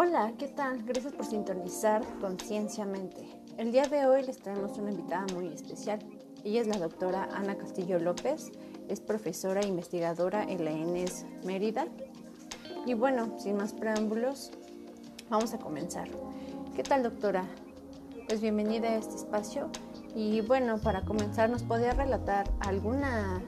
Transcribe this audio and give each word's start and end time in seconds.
Hola, 0.00 0.32
¿qué 0.38 0.46
tal? 0.46 0.84
Gracias 0.84 1.12
por 1.12 1.26
sintonizar 1.26 2.04
Concienciamente. 2.20 3.42
El 3.56 3.72
día 3.72 3.82
de 3.82 4.06
hoy 4.06 4.22
les 4.22 4.38
traemos 4.38 4.78
una 4.78 4.92
invitada 4.92 5.26
muy 5.34 5.48
especial. 5.48 5.98
Ella 6.44 6.60
es 6.60 6.68
la 6.68 6.78
doctora 6.78 7.28
Ana 7.32 7.58
Castillo 7.58 7.98
López, 7.98 8.52
es 8.88 9.00
profesora 9.00 9.60
e 9.60 9.66
investigadora 9.66 10.44
en 10.44 10.64
la 10.64 10.70
ENES 10.70 11.26
Mérida. 11.44 11.88
Y 12.86 12.94
bueno, 12.94 13.40
sin 13.40 13.56
más 13.56 13.72
preámbulos, 13.72 14.52
vamos 15.30 15.52
a 15.52 15.58
comenzar. 15.58 16.08
¿Qué 16.76 16.84
tal, 16.84 17.02
doctora? 17.02 17.42
Pues 18.28 18.40
bienvenida 18.40 18.90
a 18.90 18.94
este 18.98 19.16
espacio. 19.16 19.68
Y 20.14 20.42
bueno, 20.42 20.78
para 20.78 21.04
comenzar, 21.04 21.50
¿nos 21.50 21.64
podría 21.64 21.94
relatar 21.94 22.48
alguna 22.60 23.42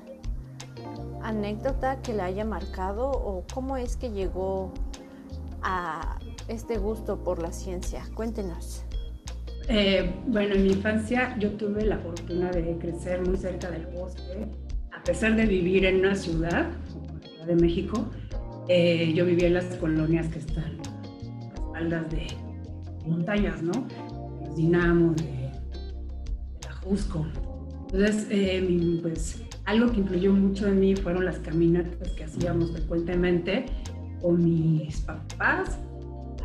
anécdota 1.22 2.02
que 2.02 2.12
le 2.12 2.22
haya 2.22 2.44
marcado 2.44 3.08
o 3.08 3.44
cómo 3.54 3.76
es 3.76 3.96
que 3.96 4.10
llegó 4.10 4.72
a 5.62 6.18
este 6.50 6.78
gusto 6.78 7.22
por 7.22 7.40
la 7.40 7.52
ciencia? 7.52 8.02
Cuéntenos. 8.14 8.84
Eh, 9.68 10.12
bueno, 10.26 10.54
en 10.54 10.64
mi 10.64 10.72
infancia 10.72 11.36
yo 11.38 11.52
tuve 11.52 11.84
la 11.84 11.98
fortuna 11.98 12.50
de 12.50 12.76
crecer 12.78 13.24
muy 13.26 13.36
cerca 13.36 13.70
del 13.70 13.86
bosque. 13.86 14.48
A 14.92 15.02
pesar 15.04 15.36
de 15.36 15.46
vivir 15.46 15.84
en 15.84 16.00
una 16.00 16.14
ciudad, 16.14 16.70
como 16.92 17.18
la 17.18 17.28
Ciudad 17.28 17.46
de 17.46 17.56
México, 17.56 18.10
eh, 18.68 19.12
yo 19.14 19.24
vivía 19.24 19.46
en 19.46 19.54
las 19.54 19.64
colonias 19.76 20.28
que 20.28 20.40
están 20.40 20.64
a 20.64 21.54
espaldas 21.54 22.10
de 22.10 22.26
montañas, 23.06 23.62
¿no? 23.62 23.72
De 23.72 24.46
los 24.46 24.56
dinamos, 24.56 25.16
de, 25.16 25.22
de 25.22 25.50
la 26.66 26.72
Jusco. 26.82 27.24
Entonces, 27.92 28.26
eh, 28.30 28.98
pues 29.02 29.42
algo 29.66 29.92
que 29.92 30.00
influyó 30.00 30.32
mucho 30.32 30.66
en 30.66 30.80
mí 30.80 30.96
fueron 30.96 31.24
las 31.24 31.38
caminatas 31.38 32.10
que 32.10 32.24
hacíamos 32.24 32.72
frecuentemente 32.72 33.66
con 34.20 34.44
mis 34.44 35.00
papás 35.02 35.78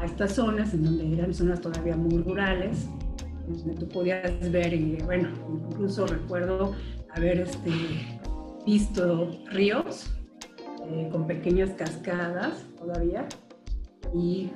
estas 0.05 0.34
zonas, 0.34 0.73
en 0.73 0.84
donde 0.84 1.14
eran 1.14 1.34
zonas 1.34 1.62
todavía 1.62 1.95
muy 1.95 2.22
rurales, 2.22 2.88
donde 3.48 3.75
tú 3.75 3.88
podías 3.88 4.52
ver, 4.52 4.73
y 4.73 4.97
bueno, 5.03 5.30
incluso 5.70 6.08
recuerdo 6.08 6.73
haber 7.16 7.42
este, 7.42 7.72
visto 8.66 9.31
ríos 9.52 10.12
eh, 10.89 11.09
con 11.12 11.28
pequeñas 11.28 11.72
cascadas 11.72 12.66
todavía 12.78 13.28
y 14.14 14.50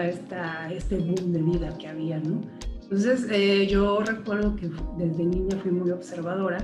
esta, 0.00 0.72
este 0.72 0.96
boom 0.96 1.32
de 1.32 1.42
vida 1.42 1.76
que 1.78 1.88
había, 1.88 2.18
¿no? 2.20 2.40
Entonces 2.82 3.26
eh, 3.30 3.66
yo 3.66 4.00
recuerdo 4.00 4.54
que 4.54 4.70
desde 4.98 5.24
niña 5.24 5.56
fui 5.56 5.72
muy 5.72 5.90
observadora 5.90 6.58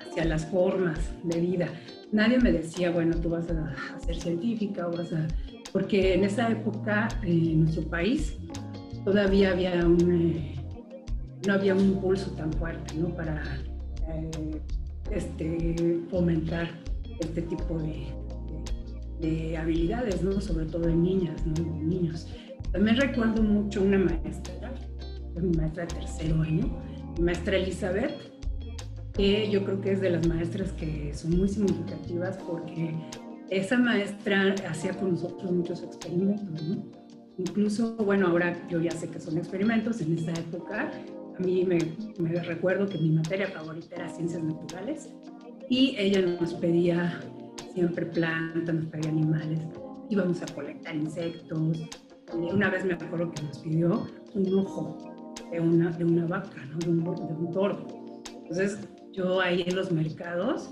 hacia 0.00 0.24
las 0.24 0.46
formas 0.46 0.98
de 1.22 1.40
vida. 1.40 1.68
Nadie 2.10 2.38
me 2.38 2.52
decía, 2.52 2.90
bueno, 2.90 3.16
tú 3.16 3.30
vas 3.30 3.48
a, 3.50 3.74
a 3.94 4.00
ser 4.00 4.16
científica 4.16 4.88
o 4.88 4.92
vas 4.92 5.12
a 5.12 5.26
porque 5.74 6.14
en 6.14 6.22
esa 6.22 6.48
época 6.50 7.08
eh, 7.24 7.50
en 7.52 7.62
nuestro 7.62 7.82
país 7.82 8.38
todavía 9.04 9.50
había 9.50 9.84
un, 9.84 10.12
eh, 10.12 10.54
no 11.48 11.54
había 11.54 11.74
un 11.74 11.80
impulso 11.80 12.30
tan 12.30 12.52
fuerte 12.52 12.94
¿no? 12.94 13.08
para 13.08 13.42
eh, 14.08 14.60
este, 15.10 16.00
fomentar 16.08 16.70
este 17.18 17.42
tipo 17.42 17.76
de, 17.80 18.06
de, 19.20 19.56
habilidades, 19.56 20.22
¿no? 20.22 20.40
sobre 20.40 20.66
todo 20.66 20.88
en 20.88 21.02
niñas, 21.02 21.44
¿no? 21.44 21.56
en 21.56 21.88
niños. 21.88 22.28
También 22.70 22.96
recuerdo 22.96 23.42
mucho 23.42 23.82
una 23.82 23.98
maestra, 23.98 24.72
mi 25.34 25.56
maestra 25.56 25.86
de 25.86 25.94
tercero 25.94 26.40
año, 26.40 26.70
maestra 27.20 27.56
Elizabeth, 27.56 28.12
que 29.12 29.50
yo 29.50 29.64
creo 29.64 29.80
que 29.80 29.92
es 29.92 30.00
de 30.00 30.10
las 30.10 30.24
maestras 30.28 30.70
que 30.74 31.12
son 31.14 31.36
muy 31.36 31.48
significativas 31.48 32.38
porque 32.48 32.94
esa 33.50 33.78
maestra 33.78 34.54
hacía 34.68 34.92
con 34.94 35.12
nosotros 35.12 35.50
muchos 35.50 35.82
experimentos, 35.82 36.62
¿no? 36.62 36.84
Incluso, 37.36 37.96
bueno, 37.96 38.28
ahora 38.28 38.56
yo 38.68 38.80
ya 38.80 38.92
sé 38.92 39.10
que 39.10 39.18
son 39.18 39.38
experimentos, 39.38 40.00
en 40.00 40.16
esa 40.16 40.32
época 40.32 40.90
a 41.36 41.42
mí 41.42 41.64
me, 41.64 41.78
recuerdo 42.42 42.86
que 42.86 42.98
mi 42.98 43.10
materia 43.10 43.48
favorita 43.48 43.96
era 43.96 44.08
ciencias 44.08 44.42
naturales 44.42 45.12
y 45.68 45.96
ella 45.98 46.20
nos 46.40 46.54
pedía 46.54 47.20
siempre 47.72 48.06
plantas, 48.06 48.72
nos 48.72 48.86
pedía 48.86 49.10
animales, 49.10 49.60
íbamos 50.10 50.42
a 50.42 50.46
colectar 50.54 50.94
insectos. 50.94 51.88
Una 52.32 52.70
vez 52.70 52.84
me 52.84 52.94
acuerdo 52.94 53.32
que 53.32 53.42
nos 53.42 53.58
pidió 53.58 54.06
un 54.34 54.58
ojo 54.58 54.96
de 55.50 55.60
una, 55.60 55.90
de 55.90 56.04
una 56.04 56.26
vaca, 56.26 56.64
¿no? 56.66 56.78
de, 56.78 56.88
un, 56.88 57.04
de 57.04 57.34
un 57.34 57.50
toro. 57.50 57.86
Entonces 58.42 58.78
yo 59.12 59.40
ahí 59.40 59.64
en 59.66 59.74
los 59.74 59.90
mercados 59.90 60.70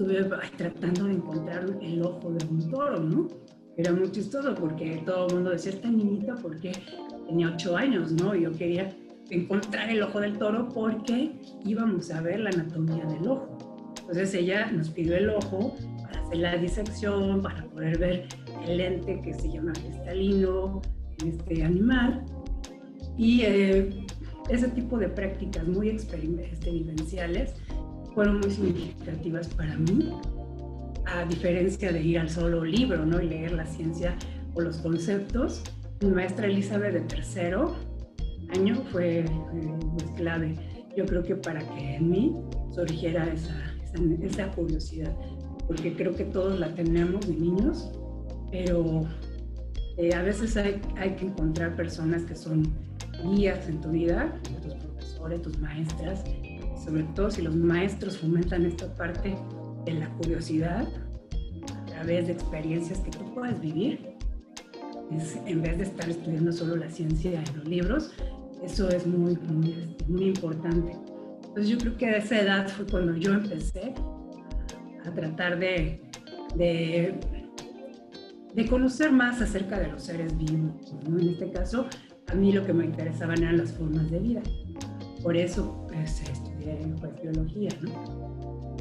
estuve 0.00 0.24
tratando 0.56 1.04
de 1.04 1.12
encontrar 1.12 1.66
el 1.82 2.02
ojo 2.02 2.30
de 2.30 2.46
un 2.46 2.70
toro, 2.70 3.00
¿no? 3.00 3.28
Era 3.76 3.92
muy 3.92 4.10
chistoso 4.10 4.54
porque 4.54 5.02
todo 5.04 5.26
el 5.28 5.34
mundo 5.34 5.50
decía, 5.50 5.72
esta 5.72 5.90
niñita, 5.90 6.36
porque 6.36 6.72
tenía 7.26 7.50
ocho 7.50 7.76
años, 7.76 8.12
¿no? 8.12 8.34
Yo 8.34 8.50
quería 8.52 8.94
encontrar 9.28 9.90
el 9.90 10.02
ojo 10.02 10.20
del 10.20 10.38
toro 10.38 10.68
porque 10.68 11.32
íbamos 11.64 12.10
a 12.10 12.22
ver 12.22 12.40
la 12.40 12.50
anatomía 12.50 13.04
del 13.04 13.28
ojo. 13.28 13.58
Entonces 14.00 14.34
ella 14.34 14.70
nos 14.72 14.88
pidió 14.88 15.16
el 15.16 15.28
ojo 15.28 15.76
para 16.02 16.22
hacer 16.22 16.38
la 16.38 16.56
disección, 16.56 17.42
para 17.42 17.62
poder 17.66 17.98
ver 17.98 18.28
el 18.66 18.78
lente 18.78 19.20
que 19.22 19.34
se 19.34 19.50
llama 19.50 19.72
cristalino 19.72 20.80
en 21.20 21.28
este 21.28 21.62
animal. 21.62 22.24
Y 23.18 23.42
eh, 23.42 24.06
ese 24.48 24.68
tipo 24.68 24.98
de 24.98 25.10
prácticas 25.10 25.66
muy 25.66 25.90
experimentales 25.90 27.54
fueron 28.14 28.40
muy 28.40 28.50
significativas 28.50 29.48
para 29.48 29.76
mí, 29.76 30.12
a 31.06 31.24
diferencia 31.24 31.92
de 31.92 32.02
ir 32.02 32.18
al 32.18 32.30
solo 32.30 32.64
libro 32.64 33.04
¿no? 33.04 33.20
y 33.20 33.28
leer 33.28 33.52
la 33.52 33.66
ciencia 33.66 34.16
o 34.54 34.60
los 34.60 34.78
conceptos. 34.78 35.62
Mi 36.00 36.10
maestra 36.10 36.46
Elizabeth 36.46 36.94
de 36.94 37.00
tercero 37.00 37.76
año 38.50 38.82
fue 38.90 39.24
muy 39.52 40.04
clave. 40.16 40.54
Yo 40.96 41.06
creo 41.06 41.22
que 41.22 41.36
para 41.36 41.60
que 41.60 41.96
en 41.96 42.10
mí 42.10 42.36
surgiera 42.74 43.32
esa, 43.32 43.54
esa, 44.22 44.50
curiosidad, 44.52 45.14
porque 45.66 45.94
creo 45.94 46.14
que 46.14 46.24
todos 46.24 46.58
la 46.58 46.74
tenemos 46.74 47.26
de 47.26 47.34
niños, 47.34 47.90
pero 48.50 49.06
eh, 49.96 50.14
a 50.14 50.22
veces 50.22 50.56
hay, 50.56 50.80
hay, 50.96 51.14
que 51.14 51.26
encontrar 51.26 51.76
personas 51.76 52.22
que 52.22 52.34
son 52.34 52.72
guías 53.24 53.68
en 53.68 53.80
tu 53.80 53.90
vida, 53.90 54.34
tus 54.62 54.74
profesores, 54.74 55.42
tus 55.42 55.58
maestras, 55.60 56.24
sobre 56.84 57.02
todo 57.14 57.30
si 57.30 57.42
los 57.42 57.54
maestros 57.54 58.18
fomentan 58.18 58.64
esta 58.64 58.92
parte 58.94 59.36
de 59.84 59.92
la 59.94 60.08
curiosidad 60.16 60.88
a 61.74 61.86
través 61.86 62.26
de 62.26 62.32
experiencias 62.32 63.00
que 63.00 63.10
tú 63.10 63.34
puedes 63.34 63.60
vivir, 63.60 64.16
en 65.46 65.62
vez 65.62 65.78
de 65.78 65.84
estar 65.84 66.08
estudiando 66.08 66.52
solo 66.52 66.76
la 66.76 66.88
ciencia 66.88 67.42
en 67.42 67.56
los 67.56 67.66
libros, 67.66 68.12
eso 68.62 68.88
es 68.88 69.06
muy, 69.06 69.36
muy, 69.36 69.72
este, 69.72 70.04
muy 70.06 70.24
importante. 70.26 70.92
Entonces 71.44 71.68
yo 71.68 71.78
creo 71.78 71.96
que 71.96 72.06
a 72.06 72.16
esa 72.18 72.40
edad 72.40 72.68
fue 72.68 72.86
cuando 72.86 73.16
yo 73.16 73.32
empecé 73.32 73.94
a 75.04 75.10
tratar 75.12 75.58
de, 75.58 76.00
de, 76.54 77.18
de 78.54 78.66
conocer 78.68 79.10
más 79.10 79.40
acerca 79.42 79.78
de 79.80 79.88
los 79.88 80.02
seres 80.04 80.36
vivos. 80.38 80.94
¿no? 81.08 81.18
En 81.18 81.30
este 81.30 81.50
caso, 81.50 81.86
a 82.28 82.34
mí 82.34 82.52
lo 82.52 82.64
que 82.64 82.72
me 82.72 82.84
interesaban 82.84 83.42
eran 83.42 83.58
las 83.58 83.72
formas 83.72 84.10
de 84.10 84.20
vida. 84.20 84.42
Por 85.22 85.36
eso 85.36 85.86
pues, 85.88 86.22
estudié 86.60 86.94
pues, 87.00 87.22
biología, 87.22 87.70
¿no? 87.80 88.76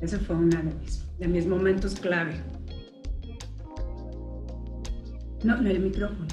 ese 0.00 0.18
fue 0.18 0.36
uno 0.36 0.56
de 0.56 0.62
mis, 0.64 1.18
de 1.18 1.28
mis 1.28 1.46
momentos 1.46 1.94
clave. 1.94 2.34
No, 5.44 5.56
el 5.58 5.80
micrófono. 5.80 6.26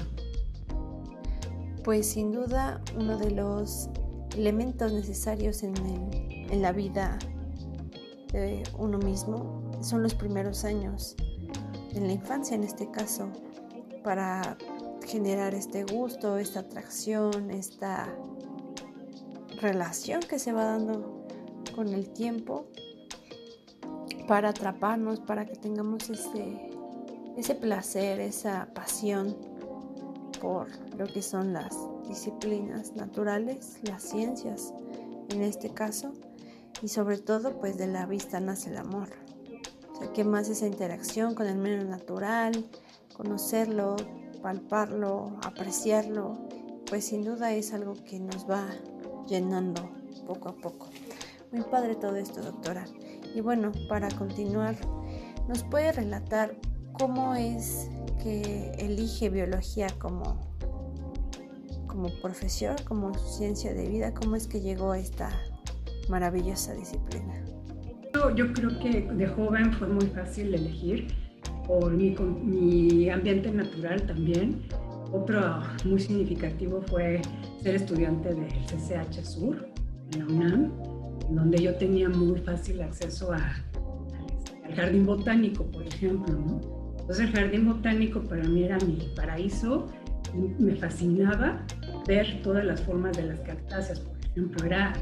Pues 1.84 2.06
sin 2.06 2.32
duda 2.32 2.80
uno 2.98 3.16
de 3.16 3.30
los 3.30 3.88
elementos 4.36 4.92
necesarios 4.92 5.62
en, 5.62 5.74
en 6.50 6.62
la 6.62 6.72
vida 6.72 7.18
de 8.32 8.62
uno 8.78 8.98
mismo 8.98 9.62
son 9.80 10.02
los 10.02 10.14
primeros 10.14 10.64
años, 10.64 11.16
en 11.94 12.06
la 12.06 12.12
infancia 12.12 12.54
en 12.54 12.64
este 12.64 12.90
caso, 12.90 13.30
para 14.04 14.56
generar 15.06 15.54
este 15.54 15.84
gusto, 15.84 16.38
esta 16.38 16.60
atracción, 16.60 17.50
esta 17.50 18.14
relación 19.60 20.20
que 20.20 20.38
se 20.38 20.52
va 20.52 20.64
dando 20.64 21.26
con 21.74 21.88
el 21.88 22.10
tiempo 22.10 22.66
para 24.26 24.50
atraparnos, 24.50 25.20
para 25.20 25.44
que 25.44 25.56
tengamos 25.56 26.08
ese, 26.08 26.70
ese 27.36 27.54
placer, 27.54 28.20
esa 28.20 28.68
pasión 28.74 29.36
por 30.40 30.68
lo 30.96 31.06
que 31.06 31.22
son 31.22 31.52
las 31.52 31.76
disciplinas 32.08 32.94
naturales, 32.96 33.78
las 33.82 34.02
ciencias 34.02 34.72
en 35.28 35.42
este 35.42 35.70
caso, 35.70 36.12
y 36.82 36.88
sobre 36.88 37.18
todo 37.18 37.58
pues 37.60 37.76
de 37.76 37.86
la 37.86 38.06
vista 38.06 38.40
nace 38.40 38.70
el 38.70 38.78
amor. 38.78 39.08
O 39.92 40.14
sea, 40.14 40.24
más 40.24 40.48
esa 40.48 40.66
interacción 40.66 41.34
con 41.34 41.46
el 41.46 41.58
medio 41.58 41.84
natural, 41.84 42.64
conocerlo, 43.12 43.96
palparlo, 44.42 45.38
apreciarlo, 45.44 46.38
pues 46.88 47.04
sin 47.04 47.22
duda 47.22 47.52
es 47.52 47.74
algo 47.74 47.94
que 48.04 48.18
nos 48.18 48.48
va 48.48 48.66
llenando 49.30 49.88
poco 50.26 50.48
a 50.50 50.56
poco. 50.56 50.90
Muy 51.52 51.62
padre 51.62 51.94
todo 51.94 52.16
esto, 52.16 52.42
doctora. 52.42 52.84
Y 53.34 53.40
bueno, 53.40 53.72
para 53.88 54.08
continuar, 54.10 54.76
¿nos 55.48 55.62
puede 55.62 55.92
relatar 55.92 56.54
cómo 56.98 57.34
es 57.34 57.88
que 58.22 58.72
elige 58.78 59.30
biología 59.30 59.86
como, 59.98 60.36
como 61.86 62.08
profesión, 62.20 62.76
como 62.86 63.14
ciencia 63.14 63.72
de 63.72 63.88
vida? 63.88 64.12
¿Cómo 64.12 64.36
es 64.36 64.46
que 64.46 64.60
llegó 64.60 64.92
a 64.92 64.98
esta 64.98 65.30
maravillosa 66.08 66.74
disciplina? 66.74 67.34
Yo 68.34 68.52
creo 68.52 68.78
que 68.80 69.02
de 69.02 69.26
joven 69.28 69.72
fue 69.72 69.88
muy 69.88 70.06
fácil 70.08 70.54
elegir 70.54 71.08
por 71.66 71.92
mi, 71.92 72.10
mi 72.10 73.08
ambiente 73.08 73.50
natural 73.50 74.02
también. 74.06 74.62
Otro 75.12 75.60
muy 75.84 76.00
significativo 76.00 76.82
fue 76.82 77.22
ser 77.62 77.76
estudiante 77.76 78.34
del 78.34 78.48
CCH 78.66 79.22
Sur, 79.24 79.68
en 80.12 80.18
la 80.18 80.26
UNAM, 80.26 80.72
donde 81.30 81.62
yo 81.62 81.74
tenía 81.76 82.08
muy 82.08 82.40
fácil 82.40 82.80
acceso 82.82 83.32
a, 83.32 83.38
al 84.64 84.74
jardín 84.74 85.06
botánico, 85.06 85.64
por 85.64 85.86
ejemplo. 85.86 86.34
¿no? 86.34 86.60
Entonces 87.00 87.28
el 87.28 87.32
jardín 87.32 87.66
botánico 87.66 88.20
para 88.22 88.42
mí 88.44 88.64
era 88.64 88.78
mi 88.78 88.98
paraíso 89.14 89.86
y 90.34 90.62
me 90.62 90.74
fascinaba 90.74 91.64
ver 92.06 92.40
todas 92.42 92.64
las 92.64 92.80
formas 92.82 93.16
de 93.16 93.24
las 93.24 93.40
cactáceas, 93.40 94.00
por 94.00 94.16
ejemplo. 94.18 94.66
Era, 94.66 94.92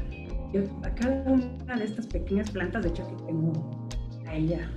yo, 0.53 0.61
a 0.83 0.93
cada 0.95 1.23
una 1.31 1.75
de 1.77 1.85
estas 1.85 2.07
pequeñas 2.07 2.51
plantas, 2.51 2.83
de 2.83 2.89
hecho 2.89 3.07
que 3.07 3.23
tengo 3.25 3.87
a 4.27 4.35
ella, 4.35 4.69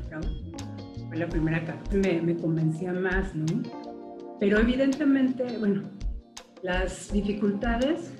fue 1.09 1.17
la 1.17 1.29
primera 1.29 1.63
que 1.91 1.97
me, 1.97 2.23
me 2.23 2.37
convencía 2.37 2.93
más, 2.93 3.35
¿no? 3.35 3.47
Pero 4.41 4.59
evidentemente, 4.59 5.57
bueno, 5.59 5.83
las 6.63 7.13
dificultades, 7.13 8.13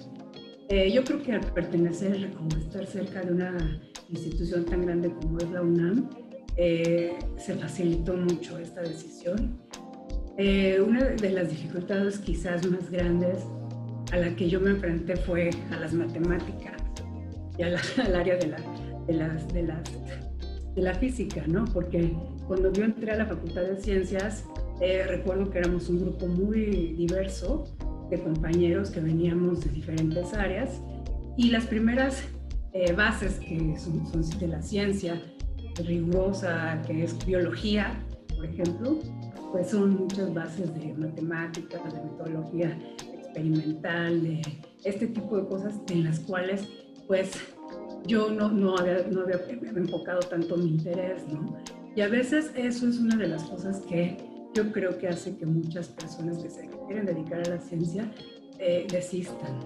eh, 0.69 0.91
yo 0.93 1.05
creo 1.05 1.23
que 1.23 1.33
al 1.33 1.53
pertenecer 1.53 2.31
o 2.39 2.57
estar 2.57 2.87
cerca 2.87 3.23
de 3.23 3.33
una 3.33 3.81
institución 4.11 4.65
tan 4.65 4.83
grande 4.83 5.13
como 5.21 5.39
es 5.39 5.51
la 5.51 5.63
UNAM, 5.63 6.11
eh, 6.57 7.17
se 7.37 7.55
facilitó 7.55 8.15
mucho 8.17 8.59
esta 8.59 8.83
decisión. 8.83 9.59
Eh, 10.39 10.81
una 10.81 11.05
de 11.05 11.31
las 11.31 11.51
dificultades 11.51 12.19
quizás 12.19 12.67
más 12.67 12.91
grandes 12.91 13.39
a 14.13 14.17
la 14.17 14.35
que 14.35 14.49
yo 14.49 14.61
me 14.61 14.71
enfrenté 14.71 15.17
fue 15.17 15.51
a 15.71 15.77
las 15.77 15.93
matemáticas 15.93 16.83
y 17.59 17.63
al 18.01 18.17
área 18.17 18.37
de, 18.37 18.47
la, 18.49 18.59
de, 19.07 19.13
las, 19.15 19.53
de, 19.53 19.63
las, 19.63 19.83
de 20.75 20.83
la 20.83 20.95
física, 20.95 21.45
¿no? 21.47 21.65
Porque 21.67 22.13
cuando 22.47 22.73
yo 22.73 22.85
entré 22.85 23.13
a 23.13 23.17
la 23.17 23.27
Facultad 23.27 23.63
de 23.63 23.81
Ciencias, 23.81 24.45
eh, 24.81 25.05
recuerdo 25.07 25.51
que 25.51 25.59
éramos 25.59 25.89
un 25.89 26.01
grupo 26.01 26.27
muy 26.27 26.95
diverso 26.95 27.65
de 28.13 28.23
compañeros 28.23 28.91
que 28.91 29.01
veníamos 29.01 29.65
de 29.65 29.71
diferentes 29.71 30.35
áreas 30.35 30.83
y 31.39 31.49
las 31.49 31.65
primeras 31.65 32.23
eh, 32.75 32.93
bases 32.93 33.41
que 33.41 33.75
son, 33.79 34.03
de 34.39 34.49
la 34.49 34.61
ciencia 34.61 35.21
rigurosa, 35.83 36.83
que 36.87 37.05
es 37.05 37.25
biología, 37.25 37.99
por 38.37 38.45
ejemplo, 38.45 38.99
pues 39.51 39.71
son 39.71 39.97
muchas 39.97 40.33
bases 40.35 40.75
de 40.75 40.93
matemáticas, 40.93 41.83
de 41.91 42.01
metodología 42.03 42.79
experimental, 43.15 44.23
de 44.23 44.43
este 44.85 45.07
tipo 45.07 45.39
de 45.39 45.47
cosas 45.47 45.81
en 45.91 46.05
las 46.05 46.21
cuales 46.21 46.69
pues 47.09 47.33
yo 48.07 48.31
no, 48.31 48.51
no, 48.51 48.77
había, 48.77 49.07
no 49.11 49.23
había 49.23 49.41
enfocado 49.75 50.21
tanto 50.21 50.59
mi 50.59 50.69
interés, 50.69 51.27
¿no? 51.33 51.57
Y 51.97 52.03
a 52.03 52.09
veces 52.09 52.53
eso 52.57 52.89
es 52.89 52.99
una 52.99 53.17
de 53.17 53.29
las 53.29 53.45
cosas 53.45 53.81
que 53.81 54.19
yo 54.55 54.71
creo 54.71 54.99
que 54.99 55.09
hace 55.09 55.35
que 55.37 55.47
muchas 55.47 55.89
personas 55.89 56.39
que 56.39 56.51
quieren 56.87 57.07
dedicar 57.07 57.41
a 57.47 57.51
la 57.51 57.61
ciencia 57.61 58.11
eh, 58.59 58.87
desistan. 58.91 59.59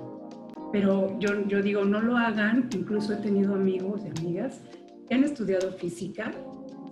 Pero 0.73 1.19
yo, 1.21 1.47
yo 1.47 1.63
digo, 1.63 1.85
no 1.85 2.01
lo 2.01 2.17
hagan, 2.17 2.69
incluso 2.75 3.13
he 3.13 3.17
tenido 3.17 3.55
amigos 3.55 4.03
y 4.05 4.19
amigas 4.19 4.61
que 5.09 5.15
han 5.15 5.25
estudiado 5.25 5.73
física, 5.73 6.33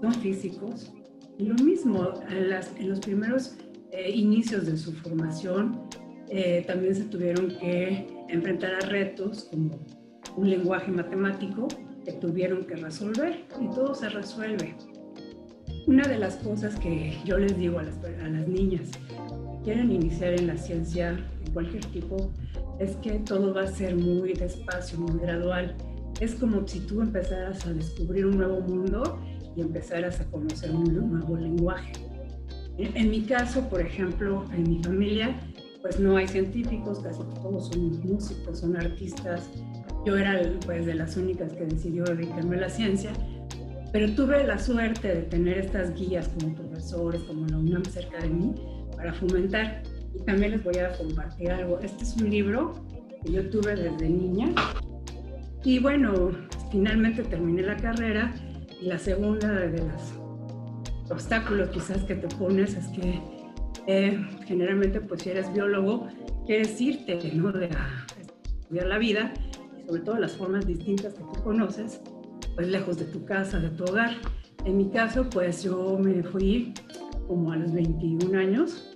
son 0.00 0.14
físicos, 0.14 0.92
y 1.38 1.46
lo 1.46 1.54
mismo, 1.56 2.12
en, 2.30 2.50
las, 2.50 2.70
en 2.76 2.90
los 2.90 3.00
primeros 3.00 3.56
eh, 3.90 4.10
inicios 4.10 4.66
de 4.66 4.76
su 4.76 4.92
formación, 4.92 5.80
eh, 6.28 6.64
también 6.66 6.94
se 6.94 7.04
tuvieron 7.04 7.48
que 7.48 8.06
enfrentar 8.28 8.74
a 8.74 8.80
retos 8.80 9.48
como 9.50 9.78
un 10.36 10.50
lenguaje 10.50 10.90
matemático 10.90 11.68
que 12.04 12.12
tuvieron 12.12 12.64
que 12.64 12.76
resolver 12.76 13.44
y 13.60 13.68
todo 13.74 13.94
se 13.94 14.08
resuelve. 14.08 14.74
Una 15.86 16.06
de 16.06 16.18
las 16.18 16.36
cosas 16.36 16.78
que 16.78 17.18
yo 17.24 17.38
les 17.38 17.56
digo 17.58 17.78
a 17.78 17.82
las, 17.82 17.96
a 17.98 18.28
las 18.28 18.48
niñas 18.48 18.90
quieren 19.64 19.90
iniciar 19.90 20.34
en 20.34 20.46
la 20.46 20.56
ciencia, 20.56 21.18
en 21.44 21.52
cualquier 21.52 21.84
tipo, 21.86 22.30
es 22.78 22.96
que 22.96 23.12
todo 23.20 23.54
va 23.54 23.62
a 23.62 23.66
ser 23.66 23.96
muy 23.96 24.34
despacio, 24.34 24.98
muy 24.98 25.18
gradual. 25.18 25.74
Es 26.20 26.34
como 26.34 26.66
si 26.68 26.80
tú 26.80 27.00
empezaras 27.00 27.66
a 27.66 27.72
descubrir 27.72 28.26
un 28.26 28.36
nuevo 28.36 28.60
mundo 28.60 29.18
y 29.56 29.62
empezaras 29.62 30.20
a 30.20 30.24
conocer 30.26 30.70
un 30.70 31.10
nuevo 31.10 31.36
lenguaje. 31.36 31.92
En, 32.78 32.96
en 32.96 33.10
mi 33.10 33.22
caso, 33.22 33.68
por 33.68 33.80
ejemplo, 33.80 34.44
en 34.52 34.62
mi 34.64 34.82
familia, 34.82 35.40
pues 35.82 35.98
no 35.98 36.16
hay 36.16 36.28
científicos, 36.28 37.00
casi 37.00 37.20
todos 37.42 37.68
son 37.68 38.00
músicos, 38.00 38.60
son 38.60 38.76
artistas. 38.76 39.50
Yo 40.04 40.16
era 40.16 40.40
pues 40.66 40.86
de 40.86 40.94
las 40.94 41.16
únicas 41.16 41.52
que 41.52 41.64
decidió 41.64 42.04
dedicarme 42.04 42.56
a 42.56 42.60
la 42.60 42.68
ciencia 42.68 43.12
pero 43.94 44.12
tuve 44.12 44.44
la 44.44 44.58
suerte 44.58 45.06
de 45.06 45.22
tener 45.22 45.56
estas 45.56 45.94
guías 45.94 46.28
como 46.30 46.52
profesores, 46.52 47.22
como 47.22 47.46
la 47.46 47.58
UNAM 47.58 47.84
cerca 47.84 48.18
de 48.18 48.28
mí, 48.28 48.52
para 49.04 49.14
fomentar. 49.14 49.82
Y 50.14 50.24
también 50.24 50.52
les 50.52 50.64
voy 50.64 50.78
a 50.78 50.96
compartir 50.96 51.50
algo. 51.50 51.78
Este 51.80 52.04
es 52.04 52.16
un 52.16 52.30
libro 52.30 52.86
que 53.22 53.32
yo 53.32 53.50
tuve 53.50 53.76
desde 53.76 54.08
niña. 54.08 54.48
Y 55.62 55.78
bueno, 55.78 56.30
finalmente 56.70 57.22
terminé 57.22 57.62
la 57.62 57.76
carrera 57.76 58.34
y 58.80 58.86
la 58.86 58.98
segunda 58.98 59.52
de 59.52 59.78
los 59.78 60.14
obstáculos 61.10 61.68
quizás 61.68 62.02
que 62.04 62.14
te 62.14 62.34
pones 62.36 62.74
es 62.74 62.86
que 62.88 63.20
eh, 63.86 64.26
generalmente 64.46 65.02
pues 65.02 65.22
si 65.22 65.30
eres 65.30 65.52
biólogo 65.52 66.08
quieres 66.46 66.80
irte 66.80 67.30
¿no? 67.34 67.52
de 67.52 67.66
a 67.66 68.06
estudiar 68.60 68.86
la 68.86 68.96
vida 68.96 69.34
sobre 69.86 70.00
todo 70.00 70.18
las 70.18 70.32
formas 70.32 70.66
distintas 70.66 71.12
que 71.12 71.20
tú 71.20 71.42
conoces 71.42 72.00
pues 72.54 72.68
lejos 72.68 72.98
de 72.98 73.04
tu 73.04 73.24
casa, 73.26 73.58
de 73.58 73.68
tu 73.68 73.84
hogar. 73.84 74.16
En 74.64 74.78
mi 74.78 74.88
caso, 74.88 75.28
pues 75.28 75.62
yo 75.62 75.98
me 75.98 76.22
fui 76.22 76.72
como 77.26 77.52
a 77.52 77.56
los 77.56 77.72
21 77.72 78.38
años 78.38 78.93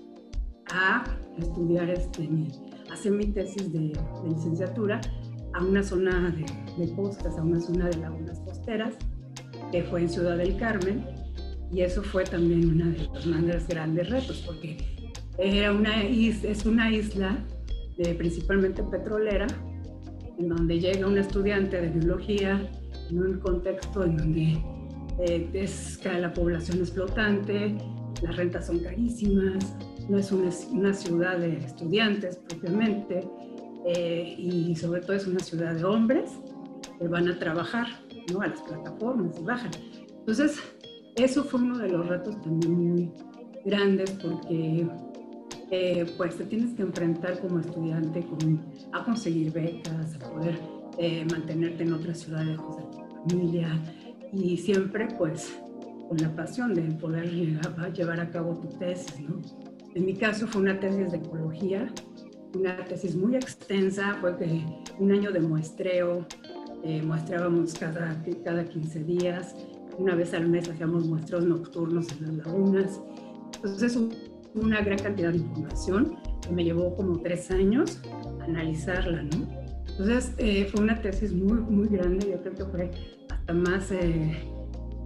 a 0.72 1.04
estudiar, 1.38 1.90
este, 1.90 2.28
mi, 2.28 2.48
hacer 2.90 3.12
mi 3.12 3.26
tesis 3.26 3.72
de, 3.72 3.92
licenciatura 4.26 5.00
a 5.54 5.64
una 5.64 5.82
zona 5.82 6.30
de, 6.30 6.84
de, 6.84 6.94
costas, 6.94 7.38
a 7.38 7.42
una 7.42 7.60
zona 7.60 7.86
de 7.86 7.96
lagunas 7.98 8.38
costeras, 8.40 8.94
que 9.72 9.82
fue 9.84 10.02
en 10.02 10.08
Ciudad 10.08 10.36
del 10.36 10.56
Carmen, 10.56 11.06
y 11.72 11.82
eso 11.82 12.02
fue 12.02 12.24
también 12.24 12.68
una 12.68 12.86
de 12.86 12.98
los 12.98 13.26
más 13.26 13.68
grandes 13.68 14.08
retos, 14.08 14.42
porque 14.46 14.78
era 15.38 15.72
una 15.72 16.02
es 16.02 16.66
una 16.66 16.90
isla 16.90 17.38
de, 17.96 18.14
principalmente 18.14 18.82
petrolera, 18.82 19.46
en 20.38 20.48
donde 20.48 20.78
llega 20.78 21.06
un 21.06 21.18
estudiante 21.18 21.80
de 21.80 21.88
biología 21.88 22.70
en 23.10 23.22
un 23.22 23.40
contexto 23.40 24.04
en 24.04 24.16
donde 24.16 24.62
eh, 25.20 25.48
es, 25.52 26.00
la 26.04 26.32
población 26.32 26.78
explotante, 26.78 27.76
las 28.22 28.36
rentas 28.36 28.66
son 28.66 28.78
carísimas, 28.80 29.76
no 30.08 30.18
es 30.18 30.32
una, 30.32 30.94
ciudad 30.94 31.38
de 31.38 31.58
estudiantes 31.58 32.36
propiamente, 32.36 33.28
eh, 33.86 34.34
y 34.38 34.74
sobre 34.74 35.00
todo 35.02 35.14
es 35.14 35.26
una 35.26 35.40
ciudad 35.40 35.74
de 35.74 35.84
hombres 35.84 36.30
que 36.98 37.08
van 37.08 37.28
a 37.28 37.38
trabajar 37.38 37.86
¿no? 38.32 38.40
a 38.40 38.48
las 38.48 38.60
plataformas 38.62 39.38
y 39.38 39.44
bajan. 39.44 39.70
Entonces, 40.18 40.58
eso 41.16 41.44
fue 41.44 41.60
uno 41.60 41.78
de 41.78 41.88
los 41.90 42.06
retos 42.06 42.40
también 42.42 42.72
muy 42.72 43.12
grandes 43.64 44.10
porque 44.12 44.86
eh, 45.70 46.06
pues 46.16 46.36
te 46.36 46.44
tienes 46.44 46.74
que 46.74 46.82
enfrentar 46.82 47.38
como 47.40 47.60
estudiante 47.60 48.24
a 48.92 49.04
conseguir 49.04 49.52
becas, 49.52 50.14
a 50.14 50.30
poder 50.30 50.58
eh, 50.96 51.26
mantenerte 51.30 51.82
en 51.82 51.92
otra 51.92 52.14
ciudad 52.14 52.42
lejos 52.44 52.76
de 52.76 52.82
tu 52.84 53.28
familia 53.28 53.80
y 54.32 54.56
siempre 54.56 55.08
pues 55.18 55.58
con 56.08 56.16
la 56.18 56.34
pasión 56.34 56.74
de 56.74 56.82
poder 56.82 57.30
llevar 57.30 58.20
a 58.20 58.30
cabo 58.30 58.54
tu 58.56 58.68
tesis, 58.78 59.20
¿no? 59.20 59.67
En 59.98 60.06
mi 60.06 60.14
caso 60.14 60.46
fue 60.46 60.62
una 60.62 60.78
tesis 60.78 61.10
de 61.10 61.18
ecología, 61.18 61.92
una 62.54 62.84
tesis 62.84 63.16
muy 63.16 63.34
extensa, 63.34 64.16
fue 64.20 64.36
que 64.38 64.64
un 65.00 65.10
año 65.10 65.32
de 65.32 65.40
muestreo, 65.40 66.24
eh, 66.84 67.02
muestrábamos 67.02 67.74
cada, 67.74 68.22
cada 68.44 68.64
15 68.64 69.02
días, 69.02 69.56
una 69.98 70.14
vez 70.14 70.34
al 70.34 70.48
mes 70.48 70.68
hacíamos 70.68 71.04
muestreos 71.08 71.46
nocturnos 71.46 72.06
en 72.12 72.26
las 72.26 72.46
lagunas, 72.46 73.00
entonces 73.56 73.98
una 74.54 74.82
gran 74.82 74.98
cantidad 74.98 75.32
de 75.32 75.38
información 75.38 76.16
que 76.42 76.52
me 76.52 76.62
llevó 76.62 76.94
como 76.94 77.18
tres 77.20 77.50
años 77.50 78.00
analizarla, 78.40 79.24
¿no? 79.24 79.48
Entonces 79.88 80.32
eh, 80.38 80.68
fue 80.70 80.84
una 80.84 81.02
tesis 81.02 81.32
muy, 81.32 81.58
muy 81.58 81.88
grande, 81.88 82.30
yo 82.30 82.40
creo 82.40 82.54
que 82.54 82.64
fue 82.66 82.90
hasta 83.30 83.52
más 83.52 83.90
eh, 83.90 84.44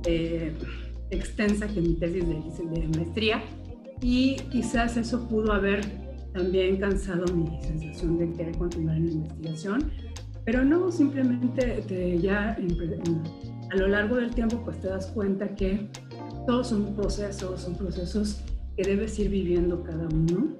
eh, 0.04 0.52
extensa 1.08 1.66
que 1.66 1.80
mi 1.80 1.94
tesis 1.94 2.26
de, 2.26 2.80
de, 2.80 2.88
maestría 2.88 3.42
y 4.02 4.36
quizás 4.50 4.96
eso 4.96 5.28
pudo 5.28 5.52
haber 5.52 5.80
también 6.32 6.78
cansado 6.78 7.24
mi 7.34 7.46
sensación 7.62 8.18
de 8.18 8.32
querer 8.32 8.58
continuar 8.58 8.96
en 8.96 9.06
la 9.06 9.12
investigación, 9.12 9.90
pero 10.44 10.64
no, 10.64 10.90
simplemente 10.90 12.18
ya 12.20 12.56
a 13.70 13.76
lo 13.76 13.88
largo 13.88 14.16
del 14.16 14.34
tiempo 14.34 14.60
pues 14.64 14.80
te 14.80 14.88
das 14.88 15.06
cuenta 15.08 15.54
que 15.54 15.88
todos 16.46 16.68
son 16.68 16.96
procesos, 16.96 17.60
son 17.60 17.76
procesos 17.76 18.42
que 18.76 18.82
debes 18.82 19.18
ir 19.18 19.30
viviendo 19.30 19.84
cada 19.84 20.08
uno, 20.08 20.56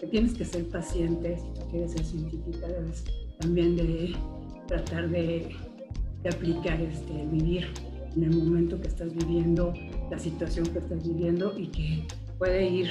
que 0.00 0.06
tienes 0.08 0.34
que 0.34 0.44
ser 0.44 0.68
paciente, 0.68 1.38
si 1.38 1.60
tú 1.60 1.68
quieres 1.70 1.92
ser 1.92 2.04
científica, 2.04 2.66
debes 2.66 3.04
también 3.38 3.76
de 3.76 4.16
tratar 4.66 5.08
de, 5.08 5.54
de 6.22 6.28
aplicar 6.28 6.80
este, 6.80 7.26
vivir 7.30 7.68
en 8.16 8.24
el 8.24 8.30
momento 8.36 8.80
que 8.80 8.88
estás 8.88 9.14
viviendo, 9.14 9.72
la 10.10 10.18
situación 10.18 10.66
que 10.66 10.78
estás 10.80 11.06
viviendo 11.06 11.56
y 11.56 11.68
que 11.68 12.06
puede 12.42 12.68
ir 12.68 12.90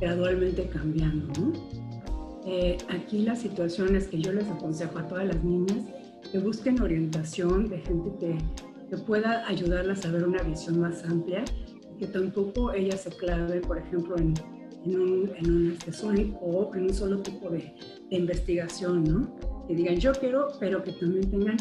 gradualmente 0.00 0.68
cambiando. 0.68 1.26
¿no? 1.40 1.52
Eh, 2.46 2.78
aquí 2.88 3.22
las 3.22 3.40
situaciones 3.40 4.06
que 4.06 4.20
yo 4.20 4.32
les 4.32 4.46
aconsejo 4.46 5.00
a 5.00 5.08
todas 5.08 5.26
las 5.26 5.42
niñas 5.42 5.78
que 6.30 6.38
busquen 6.38 6.80
orientación 6.80 7.68
de 7.68 7.78
gente 7.78 8.12
que, 8.20 8.38
que 8.88 8.96
pueda 8.98 9.44
ayudarlas 9.48 10.06
a 10.06 10.12
ver 10.12 10.22
una 10.22 10.44
visión 10.44 10.78
más 10.78 11.02
amplia 11.02 11.44
que 11.98 12.06
tampoco 12.06 12.72
ellas 12.72 13.00
se 13.00 13.10
claven, 13.10 13.62
por 13.62 13.78
ejemplo, 13.78 14.16
en, 14.16 14.34
en 14.84 15.00
un, 15.00 15.32
en 15.34 15.50
un 15.50 15.72
este, 15.72 16.36
o 16.40 16.70
en 16.72 16.82
un 16.84 16.94
solo 16.94 17.18
tipo 17.18 17.50
de, 17.50 17.74
de 18.10 18.16
investigación, 18.16 19.02
¿no? 19.02 19.66
Que 19.66 19.74
digan 19.74 19.96
yo 19.96 20.12
quiero, 20.12 20.50
pero 20.60 20.84
que 20.84 20.92
también 20.92 21.28
tengan 21.28 21.56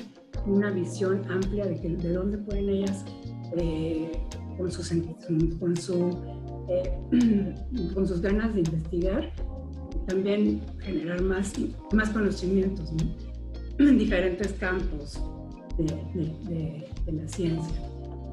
una 0.46 0.70
visión 0.70 1.24
amplia 1.32 1.66
de, 1.66 1.82
que, 1.82 1.90
de 1.90 2.14
dónde 2.14 2.38
pueden 2.38 2.70
ellas, 2.70 3.04
eh, 3.58 4.12
con, 4.58 4.72
sus, 4.72 4.90
con, 5.60 5.78
su, 5.78 6.18
eh, 6.70 7.56
con 7.94 8.08
sus 8.08 8.22
ganas 8.22 8.54
de 8.54 8.62
investigar, 8.62 9.32
también 10.08 10.62
generar 10.80 11.22
más, 11.22 11.54
más 11.92 12.10
conocimientos 12.10 12.92
en 13.80 13.98
diferentes 13.98 14.54
campos 14.54 15.22
de, 15.78 15.86
de, 15.86 16.88
de, 17.06 17.12
la 17.12 17.28
ciencia. 17.28 17.78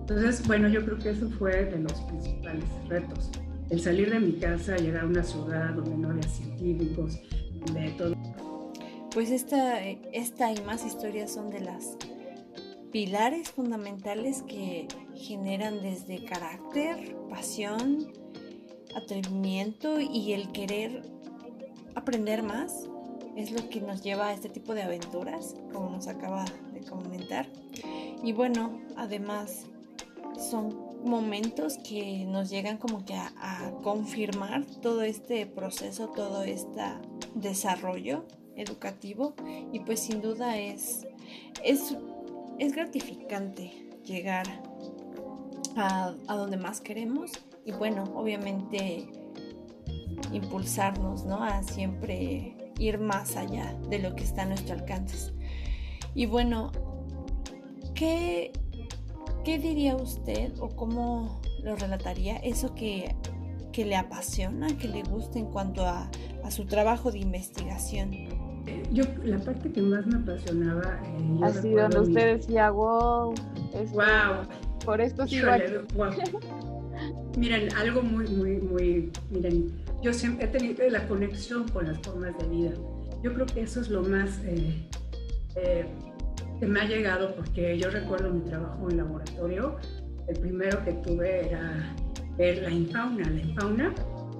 Entonces, 0.00 0.46
bueno, 0.46 0.68
yo 0.68 0.84
creo 0.84 0.98
que 0.98 1.10
eso 1.10 1.28
fue 1.30 1.64
de 1.66 1.78
los 1.80 1.92
principales 2.02 2.64
retos. 2.88 3.30
El 3.70 3.80
salir 3.80 4.10
de 4.10 4.20
mi 4.20 4.32
casa, 4.32 4.76
llegar 4.76 5.04
a 5.04 5.06
una 5.06 5.22
ciudad 5.22 5.74
donde 5.74 5.96
no 5.96 6.10
había 6.10 6.28
científicos, 6.28 7.18
de 7.72 7.90
todo 7.96 8.14
pues 9.14 9.30
esta, 9.30 9.80
esta 9.80 10.52
y 10.52 10.60
más 10.62 10.84
historias 10.84 11.32
son 11.32 11.48
de 11.48 11.60
las 11.60 11.96
pilares 12.90 13.48
fundamentales 13.48 14.42
que 14.42 14.88
generan 15.16 15.82
desde 15.82 16.24
carácter, 16.24 17.16
pasión, 17.28 18.12
atrevimiento 18.94 20.00
y 20.00 20.32
el 20.32 20.52
querer 20.52 21.02
aprender 21.94 22.42
más. 22.42 22.88
Es 23.36 23.50
lo 23.50 23.68
que 23.68 23.80
nos 23.80 24.02
lleva 24.02 24.28
a 24.28 24.32
este 24.32 24.48
tipo 24.48 24.74
de 24.74 24.82
aventuras, 24.82 25.56
como 25.72 25.90
nos 25.90 26.06
acaba 26.06 26.44
de 26.72 26.80
comentar. 26.82 27.48
Y 28.22 28.32
bueno, 28.32 28.80
además 28.96 29.66
son 30.38 30.94
momentos 31.04 31.78
que 31.78 32.24
nos 32.26 32.48
llegan 32.48 32.78
como 32.78 33.04
que 33.04 33.14
a, 33.14 33.32
a 33.36 33.72
confirmar 33.82 34.64
todo 34.82 35.02
este 35.02 35.46
proceso, 35.46 36.08
todo 36.08 36.44
este 36.44 36.80
desarrollo 37.34 38.24
educativo 38.56 39.34
y 39.72 39.80
pues 39.80 40.00
sin 40.00 40.20
duda 40.20 40.58
es, 40.58 41.06
es, 41.62 41.96
es 42.58 42.72
gratificante 42.72 43.72
llegar 44.04 44.46
a, 45.76 46.14
a, 46.28 46.36
donde 46.36 46.56
más 46.56 46.80
queremos 46.80 47.32
y 47.64 47.72
bueno, 47.72 48.04
obviamente 48.14 49.08
impulsarnos, 50.32 51.24
¿no? 51.24 51.42
A 51.42 51.62
siempre 51.62 52.72
ir 52.78 52.98
más 52.98 53.36
allá 53.36 53.74
de 53.88 53.98
lo 53.98 54.14
que 54.14 54.24
está 54.24 54.42
a 54.42 54.46
nuestro 54.46 54.74
alcance. 54.74 55.32
Y 56.14 56.26
bueno, 56.26 56.70
¿qué, 57.94 58.52
qué 59.44 59.58
diría 59.58 59.96
usted 59.96 60.52
o 60.60 60.68
cómo 60.68 61.40
lo 61.62 61.76
relataría 61.76 62.36
eso 62.36 62.74
que, 62.74 63.14
que 63.72 63.84
le 63.84 63.96
apasiona, 63.96 64.68
que 64.76 64.88
le 64.88 65.02
gusta 65.02 65.38
en 65.38 65.46
cuanto 65.46 65.84
a, 65.86 66.10
a 66.44 66.50
su 66.50 66.66
trabajo 66.66 67.10
de 67.10 67.18
investigación? 67.18 68.12
yo 68.92 69.04
la 69.24 69.38
parte 69.38 69.70
que 69.70 69.82
más 69.82 70.06
me 70.06 70.16
apasionaba 70.16 71.00
eh, 71.04 71.40
así 71.42 71.70
donde 71.72 72.00
usted 72.00 72.36
decía 72.38 72.70
wow 72.70 73.34
wow 73.92 74.46
por 74.84 75.00
esto 75.00 75.26
sí 75.26 75.40
wow. 75.94 76.10
miren 77.36 77.72
algo 77.74 78.02
muy 78.02 78.26
muy 78.28 78.56
muy 78.58 79.12
miren 79.30 79.84
yo 80.04 80.12
siempre 80.12 80.44
he 80.44 80.48
tenido 80.48 80.86
la 80.90 81.08
conexión 81.08 81.66
con 81.68 81.86
las 81.86 81.98
formas 82.00 82.36
de 82.36 82.46
vida. 82.48 82.72
Yo 83.22 83.32
creo 83.32 83.46
que 83.46 83.62
eso 83.62 83.80
es 83.80 83.88
lo 83.88 84.02
más 84.02 84.38
eh, 84.44 84.86
eh, 85.56 85.86
que 86.60 86.66
me 86.66 86.80
ha 86.80 86.84
llegado 86.84 87.34
porque 87.34 87.78
yo 87.78 87.88
recuerdo 87.88 88.30
mi 88.30 88.40
trabajo 88.42 88.90
en 88.90 88.98
laboratorio 88.98 89.76
el 90.28 90.38
primero 90.38 90.84
que 90.84 90.92
tuve 90.92 91.48
era 91.48 91.96
ver 92.36 92.62
la 92.62 92.70
infauna. 92.70 93.30
La 93.30 93.40
infauna 93.40 93.94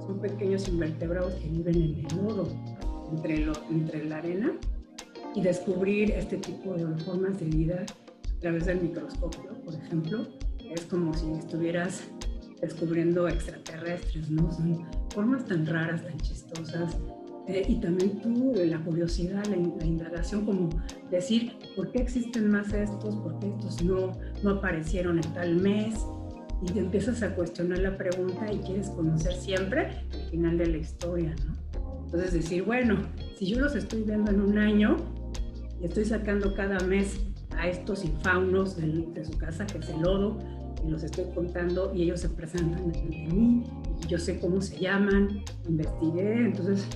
son 0.06 0.20
pequeños 0.20 0.68
invertebrados 0.68 1.32
que 1.36 1.48
viven 1.48 1.76
en 1.76 2.06
el 2.06 2.16
lodo 2.18 2.46
entre, 3.10 3.38
lo, 3.38 3.52
entre 3.70 4.04
la 4.04 4.18
arena 4.18 4.52
y 5.34 5.40
descubrir 5.40 6.10
este 6.10 6.36
tipo 6.36 6.74
de 6.74 6.86
formas 7.04 7.40
de 7.40 7.46
vida 7.46 7.86
través 8.44 8.66
del 8.66 8.82
microscopio, 8.82 9.54
por 9.64 9.74
ejemplo, 9.74 10.28
es 10.70 10.82
como 10.82 11.14
si 11.14 11.32
estuvieras 11.32 12.04
descubriendo 12.60 13.26
extraterrestres, 13.26 14.28
¿no? 14.28 14.52
Son 14.52 14.86
formas 15.14 15.46
tan 15.46 15.64
raras, 15.64 16.04
tan 16.04 16.18
chistosas. 16.18 16.98
Eh, 17.48 17.64
y 17.66 17.80
también 17.80 18.20
tú, 18.20 18.52
la 18.54 18.78
curiosidad, 18.84 19.42
la, 19.46 19.56
la, 19.56 19.86
indagación, 19.86 20.44
como 20.44 20.68
decir, 21.10 21.56
¿por 21.74 21.90
qué 21.90 22.02
existen 22.02 22.50
más 22.50 22.70
estos? 22.74 23.16
¿Por 23.16 23.38
qué 23.38 23.48
estos 23.48 23.82
no, 23.82 24.12
no 24.42 24.50
aparecieron 24.50 25.16
en 25.24 25.32
tal 25.32 25.56
mes? 25.56 25.94
Y 26.60 26.70
te 26.70 26.80
empiezas 26.80 27.22
a 27.22 27.34
cuestionar 27.34 27.78
la 27.78 27.96
pregunta 27.96 28.52
y 28.52 28.58
quieres 28.58 28.90
conocer 28.90 29.32
siempre 29.36 30.02
el 30.12 30.30
final 30.30 30.58
de 30.58 30.66
la 30.66 30.76
historia, 30.76 31.34
¿no? 31.46 31.54
Entonces 32.04 32.34
decir, 32.34 32.62
bueno, 32.64 32.98
si 33.38 33.46
yo 33.46 33.58
los 33.58 33.74
estoy 33.74 34.02
viendo 34.02 34.30
en 34.30 34.42
un 34.42 34.58
año 34.58 34.96
y 35.80 35.86
estoy 35.86 36.04
sacando 36.04 36.54
cada 36.54 36.78
mes 36.80 37.18
a 37.58 37.68
estos 37.68 38.04
infaunos 38.04 38.76
de, 38.76 39.06
de 39.14 39.25
su 39.25 39.37
casa, 39.38 39.66
que 39.66 39.78
es 39.78 39.88
el 39.88 40.00
lodo, 40.00 40.38
y 40.84 40.90
los 40.90 41.02
estoy 41.02 41.26
contando 41.34 41.92
y 41.94 42.02
ellos 42.02 42.20
se 42.20 42.28
presentan 42.28 42.84
ante 42.84 43.02
mí, 43.02 43.64
y 44.02 44.06
yo 44.06 44.18
sé 44.18 44.38
cómo 44.38 44.61
se 44.61 44.78
llaman, 44.78 45.42
investigué, 45.68 46.44
entonces 46.44 46.87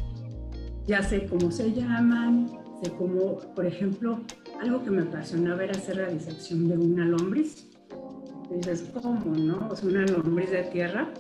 ya 0.87 1.03
sé 1.03 1.27
cómo 1.27 1.50
se 1.50 1.73
llaman, 1.73 2.50
sé 2.83 2.91
cómo, 2.93 3.38
por 3.55 3.67
ejemplo, 3.67 4.21
algo 4.61 4.83
que 4.83 4.91
me 4.91 5.03
apasionaba 5.03 5.65
era 5.65 5.73
hacer 5.73 5.97
la 5.97 6.09
disección 6.09 6.69
de 6.69 6.77
una 6.77 7.05
lombriz. 7.05 7.69
Dices, 8.50 8.91
¿cómo, 8.95 9.21
no? 9.37 9.69
O 9.71 9.77
sea, 9.77 9.88
una 9.88 10.07
lombriz 10.07 10.50
de 10.50 10.62
tierra. 10.65 11.12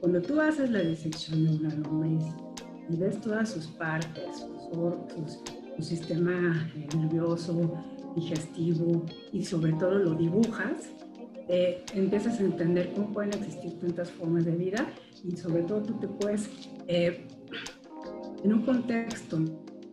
Cuando 0.00 0.22
tú 0.22 0.40
haces 0.40 0.70
la 0.70 0.80
disección 0.80 1.44
de 1.44 1.56
una 1.56 1.74
lombriz 1.74 2.24
y 2.88 2.96
ves 2.96 3.20
todas 3.20 3.50
sus 3.50 3.66
partes, 3.68 4.46
sus, 4.72 5.40
su 5.76 5.82
sistema 5.82 6.66
nervioso, 6.96 7.74
digestivo 8.14 9.04
y 9.32 9.44
sobre 9.44 9.72
todo 9.72 9.98
lo 9.98 10.14
dibujas, 10.14 10.90
eh, 11.48 11.84
empiezas 11.94 12.40
a 12.40 12.44
entender 12.44 12.92
cómo 12.94 13.12
pueden 13.12 13.34
existir 13.34 13.78
tantas 13.78 14.10
formas 14.10 14.44
de 14.44 14.52
vida 14.52 14.86
y 15.22 15.36
sobre 15.36 15.62
todo 15.62 15.82
tú 15.82 15.94
te 15.94 16.08
puedes, 16.08 16.48
eh, 16.86 17.26
en 18.42 18.52
un 18.52 18.62
contexto 18.62 19.42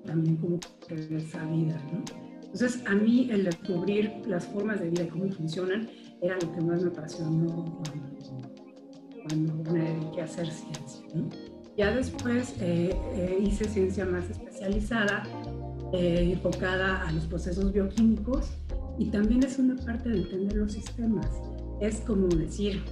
también 0.06 0.38
como 0.38 0.60
esa 0.90 1.46
vida, 1.46 1.82
¿no? 1.92 2.04
Entonces 2.54 2.84
a 2.86 2.96
mí 2.96 3.30
el 3.32 3.46
descubrir 3.46 4.12
las 4.28 4.46
formas 4.46 4.82
de 4.82 4.90
vida 4.90 5.04
y 5.04 5.08
cómo 5.08 5.30
funcionan 5.30 5.90
era 6.22 6.36
lo 6.36 6.52
que 6.52 6.62
más 6.62 6.84
me 6.84 6.90
apasionó 6.90 7.48
cuando, 7.48 7.82
cuando 9.24 9.72
me 9.72 9.80
dediqué 9.80 10.22
a 10.22 10.26
hacer 10.26 10.52
ciencia, 10.52 11.06
¿no? 11.16 11.30
Ya 11.78 11.96
después 11.96 12.56
eh, 12.60 12.94
eh, 13.16 13.40
hice 13.42 13.66
ciencia 13.66 14.06
más 14.06 14.30
especializada, 14.30 15.24
eh, 15.94 16.32
enfocada 16.34 17.08
a 17.08 17.12
los 17.12 17.26
procesos 17.26 17.72
bioquímicos 17.74 18.52
y 18.98 19.06
también 19.06 19.44
es 19.44 19.60
una 19.60 19.76
parte 19.76 20.10
de 20.10 20.18
entender 20.18 20.56
los 20.56 20.74
sistemas. 20.74 21.28
Es 21.80 22.02
como 22.02 22.28
decir, 22.28 22.84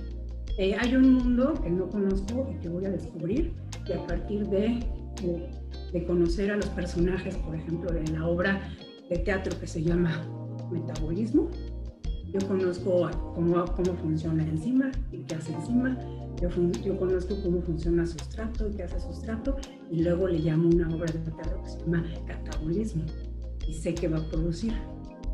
hay 0.58 0.96
un 0.96 1.14
mundo 1.14 1.54
que 1.62 1.70
no 1.70 1.88
conozco 1.90 2.50
y 2.52 2.60
que 2.62 2.70
voy 2.70 2.86
a 2.86 2.90
descubrir 2.90 3.54
y 3.88 3.94
a 3.94 4.06
partir 4.08 4.46
de, 4.48 4.80
de, 5.22 5.50
de 5.94 6.06
conocer 6.06 6.52
a 6.52 6.58
los 6.58 6.68
personajes, 6.68 7.36
por 7.38 7.56
ejemplo, 7.56 7.92
de 7.92 8.06
la 8.12 8.28
obra 8.28 8.70
de 9.10 9.20
teatro 9.20 9.58
que 9.60 9.68
se 9.68 9.82
llama 9.82 10.22
Metabolismo, 10.72 11.50
yo 12.32 12.48
conozco 12.48 13.10
cómo, 13.34 13.66
cómo 13.66 13.94
funciona 13.96 14.44
la 14.44 14.50
enzima 14.50 14.92
y 15.12 15.20
qué 15.24 15.36
hace 15.36 15.52
enzima, 15.54 15.98
yo, 16.42 16.98
conozco 16.98 17.36
cómo 17.44 17.62
funciona 17.62 18.06
sustrato, 18.06 18.70
qué 18.76 18.84
hace 18.84 19.00
sustrato, 19.00 19.58
y 19.92 20.04
luego 20.04 20.28
le 20.28 20.40
llamo 20.40 20.70
una 20.70 20.88
obra 20.94 21.12
de 21.12 21.20
teatro 21.20 21.62
que 21.64 21.70
se 21.70 21.80
llama 21.80 22.06
catabolismo, 22.26 23.04
y 23.68 23.74
sé 23.74 23.94
que 23.94 24.08
va 24.08 24.20
a 24.20 24.30
producir. 24.30 24.74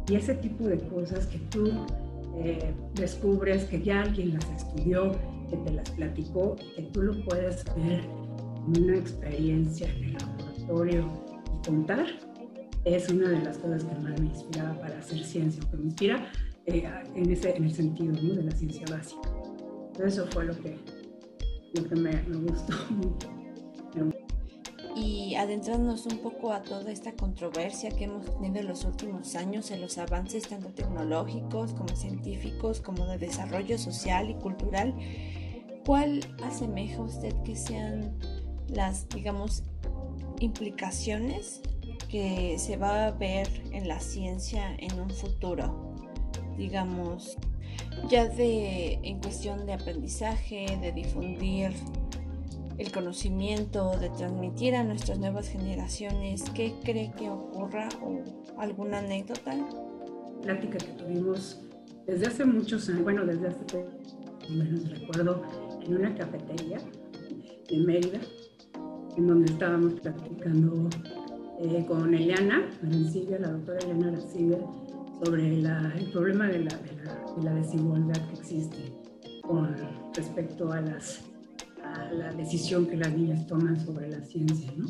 Y 0.09 0.15
ese 0.15 0.35
tipo 0.35 0.67
de 0.67 0.77
cosas 0.79 1.25
que 1.27 1.39
tú 1.49 1.71
eh, 2.37 2.73
descubres, 2.95 3.65
que 3.65 3.81
ya 3.81 4.01
alguien 4.01 4.33
las 4.33 4.49
estudió, 4.51 5.11
que 5.49 5.57
te 5.57 5.73
las 5.73 5.89
platicó, 5.91 6.55
que 6.75 6.83
tú 6.93 7.01
lo 7.01 7.23
puedes 7.25 7.63
ver 7.75 8.01
en 8.67 8.83
una 8.83 8.97
experiencia 8.97 9.89
en 9.89 10.03
el 10.03 10.13
laboratorio 10.13 11.09
y 11.47 11.67
contar, 11.67 12.05
es 12.83 13.09
una 13.09 13.29
de 13.29 13.43
las 13.43 13.57
cosas 13.57 13.83
que 13.83 13.95
más 13.95 14.19
me 14.19 14.27
inspiraba 14.27 14.79
para 14.79 14.99
hacer 14.99 15.23
ciencia, 15.23 15.63
que 15.69 15.77
me 15.77 15.85
inspira 15.85 16.31
eh, 16.65 16.87
en, 17.15 17.31
ese, 17.31 17.55
en 17.55 17.63
el 17.65 17.73
sentido 17.73 18.13
¿no? 18.21 18.35
de 18.35 18.43
la 18.43 18.51
ciencia 18.51 18.85
básica. 18.89 19.29
Eso 20.03 20.27
fue 20.27 20.45
lo 20.45 20.55
que 20.61 20.77
lo 21.73 21.89
que 21.89 21.95
me, 21.95 22.11
me 22.23 22.37
gustó. 22.37 22.73
Y 24.95 25.35
adentrándonos 25.35 26.05
un 26.05 26.19
poco 26.19 26.53
a 26.53 26.61
toda 26.63 26.89
esta 26.89 27.11
controversia 27.13 27.89
que 27.89 28.05
hemos 28.05 28.25
tenido 28.39 28.61
en 28.61 28.67
los 28.67 28.85
últimos 28.85 29.35
años 29.35 29.71
en 29.71 29.81
los 29.81 29.97
avances 29.97 30.47
tanto 30.47 30.69
tecnológicos 30.69 31.73
como 31.73 31.89
científicos, 31.95 32.79
como 32.79 33.05
de 33.05 33.17
desarrollo 33.17 33.77
social 33.77 34.29
y 34.29 34.35
cultural, 34.35 34.95
¿cuál 35.85 36.21
asemeja 36.43 37.01
usted 37.01 37.33
que 37.43 37.57
sean 37.57 38.17
las, 38.69 39.09
digamos, 39.09 39.63
implicaciones 40.39 41.61
que 42.09 42.57
se 42.57 42.77
va 42.77 43.07
a 43.07 43.11
ver 43.11 43.49
en 43.73 43.89
la 43.89 43.99
ciencia 43.99 44.75
en 44.77 44.97
un 44.97 45.09
futuro? 45.09 45.93
Digamos, 46.57 47.37
ya 48.09 48.27
de 48.27 48.99
en 49.03 49.19
cuestión 49.19 49.65
de 49.65 49.73
aprendizaje, 49.73 50.77
de 50.81 50.91
difundir 50.91 51.71
el 52.77 52.91
conocimiento, 52.91 53.97
de 53.97 54.09
transmitir 54.09 54.75
a 54.75 54.83
nuestras 54.83 55.17
nuevas 55.19 55.47
generaciones, 55.47 56.43
¿qué 56.53 56.73
cree 56.83 57.11
que 57.17 57.29
ocurra 57.29 57.87
o 58.01 58.21
alguna 58.59 58.99
anécdota? 58.99 59.53
Plática 60.41 60.77
que 60.77 60.91
tuvimos 60.93 61.61
desde 62.05 62.27
hace 62.27 62.45
muchos 62.45 62.87
años, 62.89 63.03
bueno, 63.03 63.25
desde 63.25 63.47
hace 63.47 63.85
menos 64.49 64.89
recuerdo, 64.89 65.41
en 65.81 65.95
una 65.95 66.13
cafetería 66.15 66.77
en 67.69 67.85
Mérida, 67.85 68.19
en 69.17 69.27
donde 69.27 69.51
estábamos 69.51 69.93
platicando 70.01 70.89
eh, 71.59 71.85
con 71.87 72.13
Eliana 72.13 72.69
Arancibia, 72.83 73.39
la 73.39 73.51
doctora 73.51 73.79
Eliana 73.79 74.09
Arancibia, 74.09 74.59
sobre 75.23 75.53
el 75.53 76.11
problema 76.11 76.47
de 76.47 76.59
la, 76.59 76.77
de 76.77 77.43
la 77.43 77.53
desigualdad 77.53 78.27
que 78.27 78.33
existe 78.33 78.93
con 79.41 79.75
respecto 80.13 80.71
a 80.71 80.81
las 80.81 81.23
la 82.11 82.31
decisión 82.33 82.85
que 82.87 82.97
las 82.97 83.15
niñas 83.15 83.45
toman 83.47 83.79
sobre 83.79 84.09
la 84.09 84.21
ciencia. 84.21 84.71
¿no? 84.75 84.87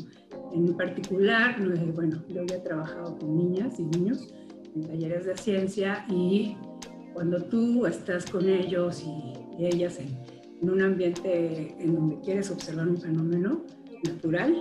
En 0.52 0.76
particular, 0.76 1.56
bueno, 1.94 2.22
yo 2.28 2.44
ya 2.44 2.56
he 2.56 2.60
trabajado 2.60 3.18
con 3.18 3.36
niñas 3.36 3.78
y 3.78 3.84
niños 3.84 4.34
en 4.74 4.82
talleres 4.82 5.26
de 5.26 5.36
ciencia 5.36 6.04
y 6.08 6.56
cuando 7.14 7.42
tú 7.44 7.86
estás 7.86 8.26
con 8.26 8.48
ellos 8.48 9.04
y, 9.04 9.32
ellas 9.58 9.98
en, 9.98 10.70
un 10.70 10.82
ambiente 10.82 11.74
en 11.78 11.94
donde 11.94 12.20
quieres 12.20 12.50
observar 12.50 12.88
un 12.88 12.98
fenómeno 12.98 13.62
natural, 14.04 14.54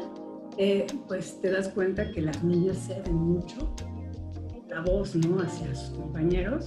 eh, 0.57 0.87
pues 1.07 1.41
te 1.41 1.51
das 1.51 1.67
cuenta 1.69 2.11
que 2.11 2.21
las 2.21 2.41
niñas 2.43 2.77
ceden 2.87 3.13
mucho 3.13 3.75
la 4.75 4.81
voz 4.81 5.15
¿no? 5.15 5.39
hacia 5.39 5.73
sus 5.73 5.97
compañeros. 5.97 6.65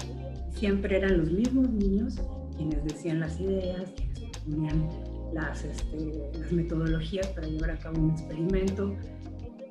Siempre 0.54 0.96
eran 0.96 1.18
los 1.18 1.30
mismos 1.30 1.70
niños 1.70 2.16
quienes 2.56 2.82
decían 2.84 3.20
las 3.20 3.38
ideas, 3.38 3.90
quienes 3.94 4.38
proponían 4.38 4.88
las, 5.32 5.64
este, 5.64 6.30
las 6.40 6.50
metodologías 6.50 7.26
para 7.28 7.46
llevar 7.46 7.72
a 7.72 7.78
cabo 7.78 8.00
un 8.00 8.10
experimento. 8.10 8.96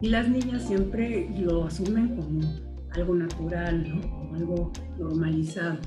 Y 0.02 0.10
las 0.10 0.30
niñas 0.30 0.68
siempre 0.68 1.28
lo 1.40 1.66
asumen 1.66 2.16
como 2.16 2.42
algo 2.92 3.16
natural, 3.16 3.90
¿no? 3.90 4.02
como 4.02 4.36
algo 4.36 4.72
normalizado. 5.00 5.80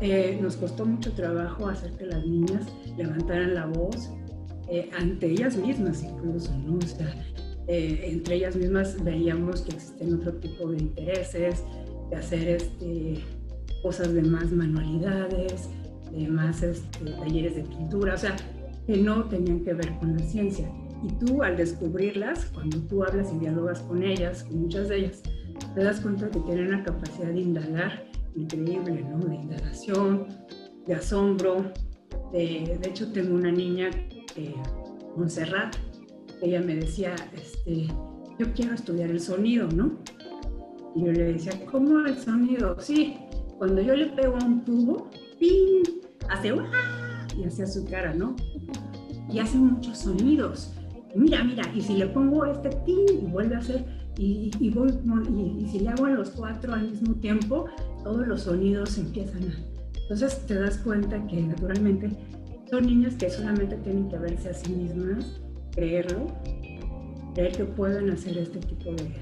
Eh, 0.00 0.38
nos 0.42 0.56
costó 0.56 0.84
mucho 0.84 1.12
trabajo 1.12 1.68
hacer 1.68 1.92
que 1.96 2.06
las 2.06 2.24
niñas 2.26 2.66
levantaran 2.96 3.54
la 3.54 3.66
voz 3.66 4.10
eh, 4.68 4.90
ante 4.98 5.30
ellas 5.30 5.56
mismas 5.56 6.02
incluso, 6.02 6.56
¿no? 6.58 6.76
O 6.76 6.82
sea, 6.82 7.14
eh, 7.68 8.00
entre 8.04 8.36
ellas 8.36 8.56
mismas 8.56 9.02
veíamos 9.02 9.62
que 9.62 9.74
existen 9.74 10.14
otro 10.14 10.34
tipo 10.34 10.70
de 10.70 10.78
intereses, 10.78 11.64
de 12.10 12.16
hacer 12.16 12.48
este, 12.48 13.24
cosas 13.82 14.12
de 14.12 14.22
más 14.22 14.52
manualidades, 14.52 15.68
de 16.12 16.28
más 16.28 16.62
este, 16.62 17.10
talleres 17.12 17.56
de 17.56 17.62
pintura, 17.62 18.14
o 18.14 18.18
sea, 18.18 18.36
que 18.86 18.96
no 18.96 19.24
tenían 19.24 19.64
que 19.64 19.74
ver 19.74 19.96
con 19.98 20.16
la 20.16 20.22
ciencia. 20.22 20.70
Y 21.02 21.08
tú 21.24 21.42
al 21.42 21.56
descubrirlas, 21.56 22.46
cuando 22.54 22.78
tú 22.82 23.04
hablas 23.04 23.32
y 23.34 23.38
dialogas 23.38 23.80
con 23.80 24.02
ellas, 24.02 24.44
con 24.44 24.62
muchas 24.62 24.88
de 24.88 24.98
ellas, 24.98 25.22
te 25.74 25.82
das 25.82 26.00
cuenta 26.00 26.30
que 26.30 26.40
tienen 26.40 26.68
una 26.68 26.84
capacidad 26.84 27.28
de 27.28 27.40
indagar 27.40 28.06
increíble, 28.34 29.04
¿no? 29.10 29.18
De 29.18 29.34
indagación, 29.34 30.26
de 30.86 30.94
asombro. 30.94 31.72
De, 32.32 32.78
de 32.80 32.88
hecho, 32.88 33.12
tengo 33.12 33.34
una 33.34 33.50
niña, 33.50 33.90
eh, 34.36 34.54
Montserrat, 35.16 35.76
ella 36.42 36.60
me 36.60 36.76
decía, 36.76 37.14
este, 37.34 37.88
yo 38.38 38.52
quiero 38.54 38.74
estudiar 38.74 39.10
el 39.10 39.20
sonido, 39.20 39.68
¿no? 39.68 39.98
Y 40.94 41.04
yo 41.04 41.12
le 41.12 41.32
decía, 41.32 41.52
¿cómo 41.70 42.00
el 42.00 42.16
sonido? 42.16 42.76
Sí, 42.80 43.16
cuando 43.58 43.82
yo 43.82 43.94
le 43.94 44.06
pego 44.06 44.36
a 44.36 44.44
un 44.44 44.64
tubo, 44.64 45.10
¡ping! 45.38 45.82
Hace 46.28 46.52
y 47.36 47.44
hacia 47.44 47.66
su 47.66 47.84
cara, 47.84 48.14
¿no? 48.14 48.34
Y 49.30 49.38
hace 49.38 49.56
muchos 49.58 49.98
sonidos. 49.98 50.72
Mira, 51.14 51.44
mira, 51.44 51.62
y 51.74 51.80
si 51.80 51.96
le 51.96 52.06
pongo 52.06 52.44
este 52.44 52.70
pin 52.84 53.04
y 53.22 53.26
vuelve 53.26 53.54
a 53.54 53.58
hacer, 53.58 53.84
y, 54.18 54.50
y, 54.60 54.68
y, 54.68 55.68
si 55.68 55.80
le 55.80 55.88
hago 55.90 56.06
a 56.06 56.10
los 56.10 56.30
cuatro 56.30 56.72
al 56.72 56.90
mismo 56.90 57.14
tiempo, 57.16 57.66
todos 58.02 58.26
los 58.26 58.42
sonidos 58.42 58.96
empiezan 58.98 59.42
a... 59.44 59.54
Entonces 60.02 60.46
te 60.46 60.54
das 60.54 60.78
cuenta 60.78 61.26
que 61.26 61.42
naturalmente 61.42 62.10
son 62.70 62.86
niñas 62.86 63.14
que 63.14 63.28
solamente 63.28 63.76
tienen 63.76 64.08
que 64.08 64.18
verse 64.18 64.50
a 64.50 64.54
sí 64.54 64.72
mismas, 64.72 65.40
creerlo, 65.76 66.26
creer 67.34 67.52
que 67.56 67.64
pueden 67.64 68.10
hacer 68.10 68.36
este 68.38 68.58
tipo 68.58 68.90
de 68.92 69.14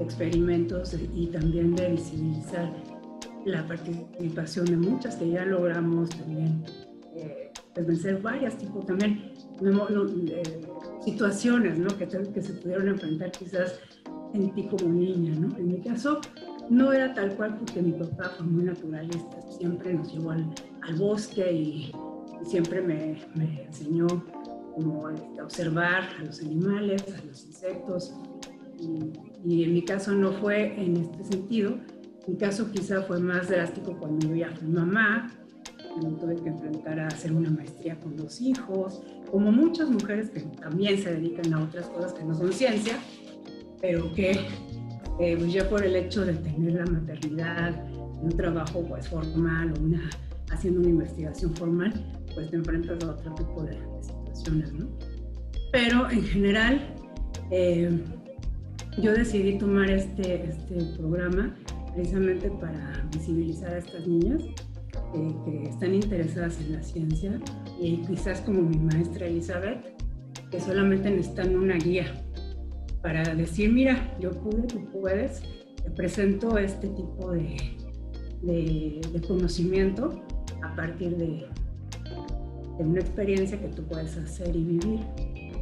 experimentos 0.00 0.96
y 1.14 1.26
también 1.26 1.74
de 1.74 1.90
visibilizar 1.90 2.72
la 3.44 3.66
participación 3.66 4.66
de 4.66 4.76
muchas 4.76 5.16
que 5.16 5.30
ya 5.30 5.44
logramos 5.44 6.10
también 6.10 6.64
eh, 7.14 7.50
pues 7.74 7.86
vencer 7.86 8.20
varias 8.20 8.56
tipo 8.58 8.80
también 8.80 9.32
eh, 9.62 10.42
situaciones 11.04 11.78
¿no? 11.78 11.88
que, 11.96 12.08
que 12.08 12.42
se 12.42 12.52
pudieron 12.54 12.88
enfrentar 12.88 13.30
quizás 13.32 13.78
en 14.34 14.52
ti 14.54 14.66
como 14.68 14.92
niña. 14.92 15.34
¿no? 15.38 15.56
En 15.56 15.68
mi 15.68 15.80
caso 15.80 16.20
no 16.68 16.92
era 16.92 17.14
tal 17.14 17.34
cual 17.36 17.56
porque 17.58 17.80
mi 17.82 17.92
papá 17.92 18.30
fue 18.36 18.46
muy 18.46 18.64
naturalista, 18.64 19.40
siempre 19.50 19.94
nos 19.94 20.12
llevó 20.12 20.32
al, 20.32 20.46
al 20.82 20.96
bosque 20.96 21.52
y, 21.52 21.92
siempre 22.42 22.80
me, 22.82 23.18
me, 23.34 23.62
enseñó 23.64 24.06
como 24.76 25.08
este, 25.08 25.42
observar 25.42 26.10
a 26.20 26.22
los 26.22 26.40
animales, 26.40 27.02
a 27.08 27.24
los 27.24 27.46
insectos. 27.46 28.14
Y, 28.78 29.10
y, 29.50 29.64
en 29.64 29.72
mi 29.72 29.82
caso 29.82 30.12
no 30.12 30.32
fue 30.34 30.78
en 30.78 30.98
este 30.98 31.24
sentido. 31.24 31.78
Mi 32.28 32.36
caso 32.36 32.70
quizá 32.70 33.02
fue 33.02 33.18
más 33.18 33.48
drástico 33.48 33.96
cuando 33.98 34.28
yo 34.28 34.36
ya 34.36 34.50
fui 34.50 34.68
mamá, 34.68 35.32
me 36.02 36.10
tuve 36.10 36.36
que 36.36 36.48
enfrentar 36.50 37.00
a 37.00 37.06
hacer 37.06 37.32
una 37.32 37.50
maestría 37.50 37.98
con 38.00 38.16
dos 38.16 38.40
hijos, 38.40 39.02
como 39.30 39.50
muchas 39.50 39.88
mujeres 39.88 40.28
que 40.28 40.40
también 40.40 40.98
se 40.98 41.14
dedican 41.14 41.54
a 41.54 41.62
otras 41.62 41.86
cosas 41.86 42.12
que 42.12 42.24
no 42.24 42.34
son 42.34 42.52
ciencia, 42.52 42.98
pero 43.80 44.12
que 44.12 44.32
eh, 45.20 45.36
pues 45.38 45.52
ya 45.52 45.68
por 45.70 45.82
el 45.82 45.96
hecho 45.96 46.24
de 46.26 46.34
tener 46.34 46.74
la 46.74 46.86
maternidad, 46.86 47.74
un 48.20 48.30
trabajo 48.30 48.84
pues 48.86 49.08
formal 49.08 49.72
o 49.72 49.82
una, 49.82 50.10
haciendo 50.50 50.80
una 50.80 50.90
investigación 50.90 51.54
formal, 51.56 51.92
pues 52.34 52.50
te 52.50 52.56
enfrentas 52.56 53.02
a 53.02 53.12
otro 53.12 53.34
tipo 53.34 53.62
de, 53.62 53.78
Pero 55.72 56.10
en 56.10 56.22
general, 56.22 56.94
eh, 57.50 57.90
yo 58.98 59.12
decidí 59.12 59.58
tomar 59.58 59.90
este, 59.90 60.44
este 60.44 60.76
programa 60.96 61.54
precisamente 61.94 62.50
para 62.50 63.08
visibilizar 63.12 63.74
a 63.74 63.78
estas 63.78 64.06
niñas 64.06 64.42
que 65.44 65.62
están 65.64 65.94
interesadas 65.94 66.60
en 66.60 66.72
la 66.72 66.82
ciencia 66.82 67.40
y 67.80 68.02
quizás 68.06 68.40
como 68.42 68.62
mi 68.62 68.76
maestra 68.76 69.26
Elizabeth, 69.26 69.84
que 70.50 70.60
solamente 70.60 71.10
necesitan 71.10 71.56
una 71.56 71.76
guía 71.76 72.22
para 73.02 73.22
decir, 73.34 73.72
mira, 73.72 74.16
yo 74.20 74.30
pude, 74.30 74.66
tú 74.66 74.84
puedes, 74.90 75.42
te 75.82 75.90
presento 75.90 76.58
este 76.58 76.88
tipo 76.88 77.30
de, 77.32 77.56
de, 78.42 79.20
conocimiento 79.26 80.22
a 80.62 80.74
partir 80.74 81.16
de, 81.16 81.46
de, 82.78 82.84
una 82.84 83.00
experiencia 83.00 83.60
que 83.60 83.68
tú 83.68 83.82
puedes 83.84 84.16
hacer 84.16 84.54
y 84.54 84.64
vivir. 84.64 85.00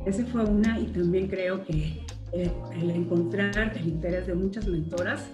Ese 0.07 0.25
fue 0.25 0.45
una 0.45 0.79
y 0.79 0.87
también 0.87 1.29
creo 1.29 1.65
que 1.65 2.05
el, 2.33 2.51
el 2.81 2.91
encontrar 2.91 3.77
el 3.77 3.89
interés 3.89 4.27
de 4.27 4.35
muchas 4.35 4.67
mentoras 4.67 5.31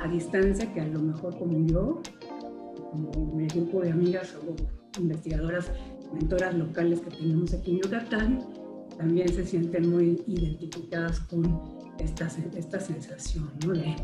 a 0.00 0.08
distancia 0.08 0.72
que 0.72 0.80
a 0.80 0.86
lo 0.86 1.00
mejor 1.00 1.38
como 1.38 1.66
yo 1.66 2.02
como 2.92 3.34
mi 3.34 3.46
grupo 3.46 3.80
de 3.80 3.90
amigas 3.90 4.36
o 4.46 5.00
investigadoras, 5.00 5.70
mentoras 6.12 6.54
locales 6.54 7.00
que 7.00 7.10
tenemos 7.10 7.54
aquí 7.54 7.72
en 7.72 7.80
Yucatán, 7.80 8.46
también 8.98 9.28
se 9.28 9.46
sienten 9.46 9.90
muy 9.90 10.22
identificadas 10.26 11.20
con 11.20 11.62
esta, 11.98 12.28
esta 12.54 12.78
sensación 12.78 13.50
¿no? 13.64 13.72
de, 13.72 13.94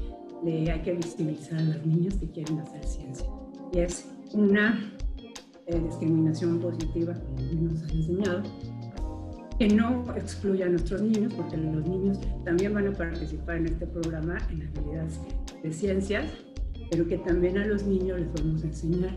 de, 0.43 0.71
hay 0.71 0.81
que 0.81 0.95
visibilizar 0.95 1.59
a 1.59 1.63
las 1.63 1.87
niñas 1.87 2.15
que 2.15 2.31
quieren 2.31 2.59
hacer 2.61 2.85
ciencia. 2.85 3.27
Y 3.73 3.81
es 3.81 4.09
una 4.33 4.91
eh, 5.69 5.81
discriminación 5.81 6.59
positiva, 6.61 7.15
como 7.15 7.73
nos 7.73 7.83
han 7.85 7.91
enseñado, 7.91 8.43
que 9.59 9.69
no 9.69 10.05
excluya 10.17 10.67
a 10.67 10.69
nuestros 10.69 11.03
niños, 11.03 11.33
porque 11.35 11.57
los 11.57 11.87
niños 11.87 12.19
también 12.45 12.75
van 12.75 12.89
a 12.89 12.93
participar 12.93 13.57
en 13.57 13.67
este 13.67 13.87
programa 13.87 14.39
en 14.51 14.69
habilidades 14.69 15.21
de 15.63 15.73
ciencias 15.73 16.27
pero 16.91 17.07
que 17.07 17.19
también 17.19 17.59
a 17.59 17.67
los 17.67 17.85
niños 17.85 18.21
les 18.21 18.33
vamos 18.33 18.63
a 18.65 18.67
enseñar 18.67 19.15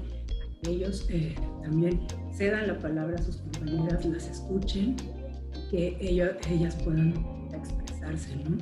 ellos 0.67 1.07
eh, 1.09 1.35
también 1.63 2.01
cedan 2.33 2.67
la 2.67 2.77
palabra 2.77 3.15
a 3.15 3.23
sus 3.23 3.37
compañeras, 3.37 4.05
las 4.05 4.27
escuchen, 4.27 4.95
que 5.71 5.97
ellas 5.99 6.75
puedan 6.83 7.13
expresarse 7.51 8.35
¿no? 8.35 8.57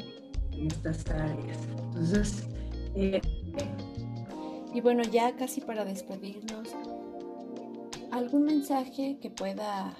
en 0.53 0.67
estas 0.67 1.05
áreas. 1.09 1.57
Entonces, 1.87 2.47
eh, 2.95 3.19
y 4.73 4.79
bueno, 4.79 5.03
ya 5.03 5.35
casi 5.35 5.59
para 5.59 5.83
despedirnos, 5.83 6.69
¿algún 8.11 8.43
mensaje 8.43 9.17
que 9.21 9.29
pueda 9.29 9.95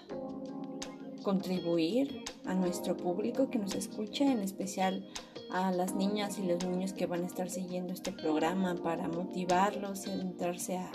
contribuir 1.24 2.24
a 2.46 2.54
nuestro 2.54 2.96
público 2.96 3.50
que 3.50 3.60
nos 3.60 3.76
escucha, 3.76 4.32
en 4.32 4.40
especial 4.40 5.06
a 5.52 5.72
las 5.72 5.96
niñas 5.96 6.40
y 6.40 6.48
los 6.48 6.66
niños 6.66 6.94
que 6.94 7.06
van 7.06 7.24
a 7.24 7.28
estar 7.28 7.50
siguiendo 7.50 7.94
este 7.94 8.12
programa 8.12 8.76
para 8.76 9.08
motivarlos 9.08 10.08
y 10.08 10.12
adentrarse 10.12 10.78
a 10.78 10.92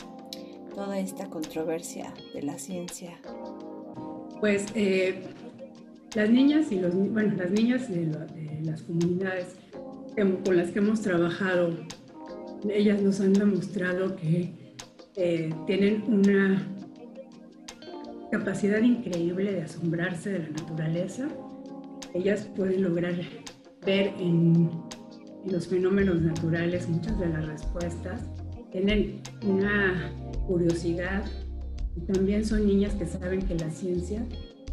toda 0.75 0.99
esta 0.99 1.29
controversia 1.29 2.13
de 2.35 2.43
la 2.43 2.59
ciencia? 2.59 3.19
Pues 4.41 4.67
eh, 4.75 5.23
las 6.15 6.31
niñas 6.31 6.71
y 6.73 6.81
los 6.81 6.95
bueno, 6.95 7.35
las 7.37 7.51
niñas 7.51 7.89
de, 7.89 8.07
las 8.63 8.83
comunidades 8.83 9.57
con 10.45 10.57
las 10.57 10.71
que 10.71 10.79
hemos 10.79 11.01
trabajado, 11.03 11.71
ellas 12.69 13.03
nos 13.03 13.21
han 13.21 13.33
demostrado 13.33 14.17
que 14.17 14.53
eh, 15.17 15.51
tienen 15.67 16.05
una 16.07 16.74
capacidad 18.39 18.81
increíble 18.83 19.53
de 19.53 19.63
asombrarse 19.63 20.31
de 20.31 20.39
la 20.41 20.49
naturaleza. 20.51 21.29
Ellas 22.15 22.49
pueden 22.57 22.83
lograr 22.83 23.15
ver 23.85 24.15
en, 24.19 24.71
en 25.45 25.53
los 25.53 25.69
fenómenos 25.69 26.21
naturales 26.21 26.89
muchas 26.89 27.19
de 27.19 27.29
las 27.29 27.47
respuestas. 27.47 28.23
Tienen 28.73 29.23
una 29.43 30.13
curiosidad 30.47 31.25
y 31.97 32.01
también 32.13 32.45
son 32.45 32.67
niñas 32.67 32.95
que 32.95 33.07
saben 33.07 33.43
que 33.43 33.55
la 33.55 33.71
ciencia 33.71 34.27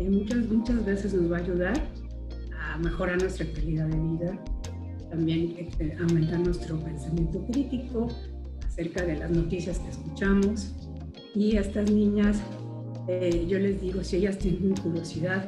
muchas, 0.10 0.46
muchas 0.48 0.86
veces 0.86 1.14
nos 1.14 1.32
va 1.32 1.38
a 1.38 1.40
ayudar 1.42 1.74
a 2.60 2.78
mejorar 2.78 3.22
nuestra 3.22 3.46
calidad 3.54 3.88
de 3.88 4.00
vida, 4.00 4.44
también 5.10 5.56
este, 5.58 5.96
aumentar 6.00 6.40
nuestro 6.40 6.80
pensamiento 6.80 7.46
crítico 7.52 8.08
acerca 8.66 9.04
de 9.04 9.18
las 9.18 9.32
noticias 9.32 9.80
que 9.80 9.90
escuchamos. 9.90 10.74
Y 11.36 11.58
estas 11.58 11.90
niñas, 11.92 12.42
eh, 13.12 13.46
yo 13.48 13.60
les 13.60 13.82
digo, 13.82 14.04
si 14.04 14.18
ellas 14.18 14.38
tienen 14.38 14.74
curiosidad 14.76 15.46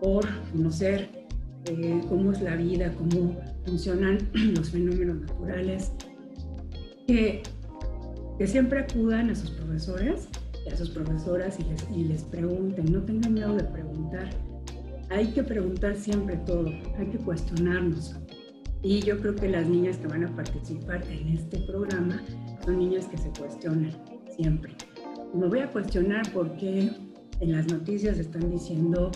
por 0.00 0.26
conocer 0.50 1.10
eh, 1.66 2.00
cómo 2.08 2.32
es 2.32 2.40
la 2.40 2.56
vida, 2.56 2.92
cómo 2.94 3.36
funcionan 3.66 4.18
los 4.56 4.70
fenómenos 4.70 5.20
naturales, 5.20 5.92
que, 7.06 7.42
siempre 8.46 8.80
acudan 8.80 9.30
a 9.30 9.36
sus 9.36 9.50
profesores 9.50 10.26
a 10.72 10.76
sus 10.76 10.90
profesoras 10.90 11.58
y 11.60 11.64
les, 11.64 11.90
y 11.90 12.04
les 12.04 12.22
pregunten, 12.24 12.92
no 12.92 13.02
tengan 13.02 13.34
miedo 13.34 13.54
de 13.54 13.64
preguntar. 13.64 14.30
Hay 15.10 15.26
que 15.26 15.42
preguntar 15.42 15.96
siempre 15.96 16.36
todo, 16.38 16.68
hay 16.98 17.06
que 17.06 17.18
cuestionarnos. 17.18 18.16
Y 18.82 19.00
yo 19.00 19.20
creo 19.20 19.36
que 19.36 19.48
las 19.48 19.68
niñas 19.68 19.98
que 19.98 20.06
van 20.08 20.24
a 20.24 20.34
participar 20.34 21.04
en 21.10 21.28
este 21.28 21.58
programa 21.58 22.22
son 22.64 22.78
niñas 22.78 23.06
que 23.06 23.18
se 23.18 23.30
cuestionan 23.38 23.92
siempre. 24.36 24.72
Me 25.34 25.46
voy 25.46 25.60
a 25.60 25.70
cuestionar 25.70 26.30
por 26.32 26.56
qué 26.56 26.90
en 27.40 27.52
las 27.52 27.66
noticias 27.72 28.18
están 28.18 28.50
diciendo 28.50 29.10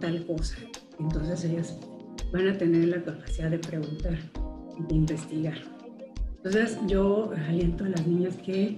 tal 0.00 0.26
cosa. 0.26 0.56
Entonces 0.98 1.44
ellas 1.44 1.78
van 2.32 2.48
a 2.48 2.58
tener 2.58 2.84
la 2.88 3.02
capacidad 3.02 3.50
de 3.50 3.58
preguntar 3.58 4.18
y 4.78 4.82
de 4.82 4.94
investigar. 4.94 5.56
Entonces 6.36 6.78
yo 6.86 7.32
aliento 7.48 7.84
a 7.84 7.88
las 7.88 8.06
niñas 8.06 8.36
que 8.36 8.76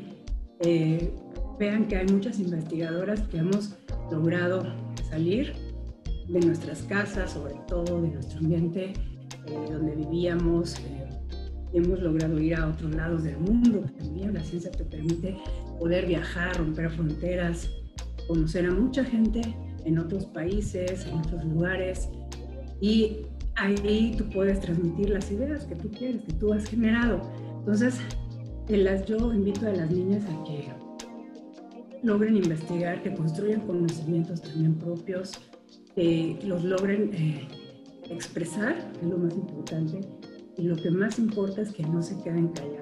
eh, 0.61 1.13
vean 1.59 1.89
que 1.89 1.97
hay 1.97 2.07
muchas 2.07 2.39
investigadoras 2.39 3.21
que 3.23 3.39
hemos 3.39 3.77
logrado 4.11 4.63
salir 5.11 5.53
de 6.29 6.41
nuestras 6.41 6.83
casas, 6.83 7.33
sobre 7.33 7.55
todo 7.67 8.01
de 8.01 8.09
nuestro 8.09 8.39
ambiente 8.39 8.93
eh, 9.47 9.73
donde 9.73 9.97
vivíamos. 9.97 10.79
Eh, 10.79 11.09
hemos 11.73 12.01
logrado 12.01 12.39
ir 12.39 12.55
a 12.55 12.69
otros 12.69 12.95
lados 12.95 13.25
del 13.25 13.39
mundo. 13.39 13.85
También 13.99 14.35
la 14.35 14.43
ciencia 14.43 14.71
te 14.71 14.85
permite 14.85 15.37
poder 15.81 16.07
viajar, 16.07 16.57
romper 16.59 16.91
fronteras, 16.91 17.69
conocer 18.29 18.67
a 18.67 18.71
mucha 18.71 19.03
gente 19.03 19.41
en 19.85 19.99
otros 19.99 20.27
países, 20.27 21.07
en 21.07 21.19
otros 21.19 21.45
lugares. 21.45 22.09
Y 22.81 23.27
ahí 23.57 24.15
tú 24.17 24.29
puedes 24.31 24.61
transmitir 24.61 25.11
las 25.11 25.31
ideas 25.33 25.65
que 25.65 25.75
tú 25.75 25.91
quieres, 25.91 26.23
que 26.23 26.33
tú 26.35 26.53
has 26.53 26.67
generado. 26.67 27.21
Entonces, 27.59 27.99
las, 28.69 29.05
yo 29.07 29.33
invito 29.33 29.67
a 29.67 29.73
las 29.73 29.91
niñas 29.91 30.23
a 30.25 30.45
que 30.45 30.69
logren 32.03 32.37
investigar, 32.37 33.03
que 33.03 33.13
construyan 33.15 33.61
conocimientos 33.63 34.43
también 34.43 34.75
propios, 34.77 35.33
que 35.95 36.39
los 36.45 36.63
logren 36.63 37.11
eh, 37.15 37.49
expresar, 38.11 38.93
es 39.03 39.09
lo 39.09 39.19
más 39.19 39.35
importante, 39.35 40.01
y 40.57 40.63
lo 40.63 40.77
que 40.77 40.91
más 40.91 41.19
importa 41.19 41.63
es 41.63 41.73
que 41.73 41.83
no 41.83 42.03
se 42.03 42.21
queden 42.23 42.49
calladas, 42.49 42.80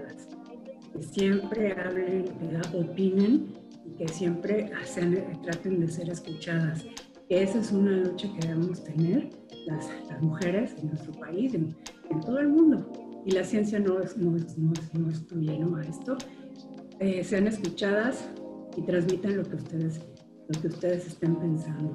que 0.93 1.03
siempre 1.03 1.73
hablen, 1.73 2.25
que 2.25 2.77
opinen 2.77 3.55
y 3.87 3.91
que 3.97 4.09
siempre 4.09 4.71
traten 5.43 5.81
de 5.81 5.89
ser 5.89 6.11
escuchadas. 6.11 6.85
Esa 7.29 7.61
es 7.61 7.73
una 7.73 7.93
lucha 7.93 8.29
que 8.33 8.47
debemos 8.47 8.83
tener 8.85 9.31
las, 9.67 9.87
las 10.09 10.23
mujeres 10.23 10.75
en 10.79 10.89
nuestro 10.89 11.13
país, 11.13 11.55
en, 11.55 11.77
en, 12.11 12.21
todo 12.21 12.39
el 12.39 12.49
mundo. 12.49 12.91
Y 13.27 13.33
la 13.33 13.45
ciencia 13.45 13.79
no, 13.79 14.01
es, 14.01 14.17
no, 14.17 14.37
es, 14.37 14.57
no, 14.57 14.73
es, 14.73 14.95
no 14.95 15.11
excluye 15.11 15.53
a 15.53 15.81
esto. 15.83 16.17
Eh, 17.01 17.23
sean 17.23 17.47
escuchadas, 17.47 18.29
y 18.79 18.83
transmitan 18.83 19.37
lo 19.37 19.43
que 19.43 19.57
ustedes, 19.57 20.01
lo 20.49 20.61
que 20.61 20.69
ustedes 20.69 21.07
estén 21.07 21.35
pensando. 21.37 21.95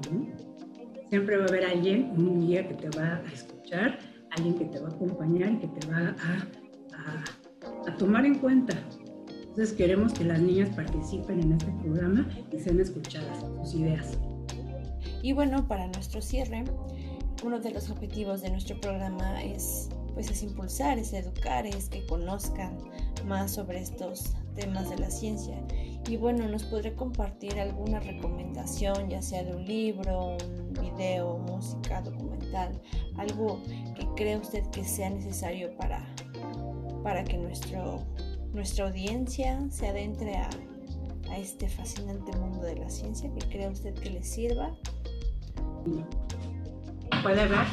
Siempre 1.09 1.37
va 1.37 1.45
a 1.45 1.47
haber 1.47 1.65
alguien, 1.65 2.11
un 2.17 2.41
guía 2.41 2.67
que 2.67 2.73
te 2.73 2.89
va 2.97 3.21
a 3.25 3.31
escuchar, 3.31 3.99
alguien 4.31 4.55
que 4.55 4.65
te 4.65 4.79
va 4.79 4.89
a 4.89 4.91
acompañar 4.91 5.51
y 5.53 5.59
que 5.59 5.67
te 5.67 5.87
va 5.87 5.97
a, 5.97 6.37
a, 6.97 7.23
tomar 7.97 8.25
en 8.25 8.39
cuenta. 8.39 8.77
Entonces 9.41 9.73
queremos 9.73 10.13
que 10.13 10.23
las 10.23 10.41
niñas 10.41 10.69
participen 10.75 11.41
en 11.41 11.53
este 11.53 11.71
programa 11.83 12.27
y 12.51 12.59
sean 12.59 12.79
escuchadas 12.79 13.45
sus 13.61 13.75
ideas. 13.75 14.17
Y 15.21 15.33
bueno, 15.33 15.67
para 15.67 15.87
nuestro 15.87 16.21
cierre, 16.21 16.63
uno 17.43 17.59
de 17.59 17.71
los 17.71 17.89
objetivos 17.89 18.41
de 18.41 18.49
nuestro 18.49 18.79
programa 18.79 19.43
es 19.43 19.89
pues 20.13 20.29
es 20.29 20.43
impulsar, 20.43 20.99
es 20.99 21.11
educar, 21.13 21.65
es 21.65 21.89
que 21.89 22.05
conozcan 22.05 22.77
más 23.25 23.51
sobre 23.51 23.81
estos 23.81 24.35
temas 24.55 24.89
de 24.89 24.99
la 24.99 25.09
ciencia 25.09 25.57
y 26.07 26.17
bueno, 26.17 26.47
nos 26.47 26.63
podré 26.63 26.93
compartir 26.93 27.59
alguna 27.59 27.99
recomendación, 27.99 29.09
ya 29.09 29.21
sea 29.21 29.43
de 29.43 29.55
un 29.55 29.65
libro, 29.65 30.37
un 30.37 30.73
video, 30.73 31.37
música, 31.37 32.01
documental, 32.01 32.79
algo 33.17 33.61
que 33.95 34.05
cree 34.15 34.37
usted 34.37 34.63
que 34.71 34.83
sea 34.83 35.09
necesario 35.09 35.75
para, 35.77 36.05
para 37.03 37.23
que 37.23 37.37
nuestro, 37.37 38.05
nuestra 38.53 38.87
audiencia 38.87 39.59
se 39.69 39.87
adentre 39.87 40.35
a, 40.35 40.49
a 41.29 41.37
este 41.37 41.67
fascinante 41.67 42.35
mundo 42.37 42.61
de 42.61 42.75
la 42.77 42.89
ciencia, 42.89 43.29
que 43.33 43.47
cree 43.49 43.67
usted 43.67 43.93
que 43.95 44.09
le 44.09 44.23
sirva. 44.23 44.71
Puede 47.21 47.47
ver. 47.47 47.67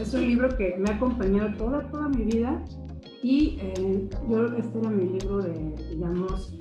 Es 0.00 0.14
un 0.14 0.20
libro 0.22 0.56
que 0.56 0.76
me 0.78 0.90
ha 0.90 0.94
acompañado 0.94 1.56
toda, 1.56 1.90
toda 1.90 2.08
mi 2.08 2.24
vida 2.24 2.62
y 3.22 3.58
eh, 3.60 4.08
yo, 4.28 4.46
este 4.56 4.78
era 4.78 4.90
mi 4.90 5.18
libro 5.18 5.38
de, 5.38 5.74
digamos, 5.90 6.54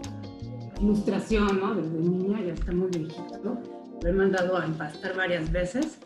ilustración, 0.82 1.60
¿no? 1.60 1.76
Desde 1.76 2.00
niña, 2.00 2.42
ya 2.42 2.54
está 2.54 2.72
muy 2.72 2.90
viejito. 2.90 3.62
Lo 4.02 4.10
he 4.10 4.14
mandado 4.14 4.58
a 4.58 4.66
empastar 4.66 5.16
varias 5.16 5.52
veces, 5.52 6.00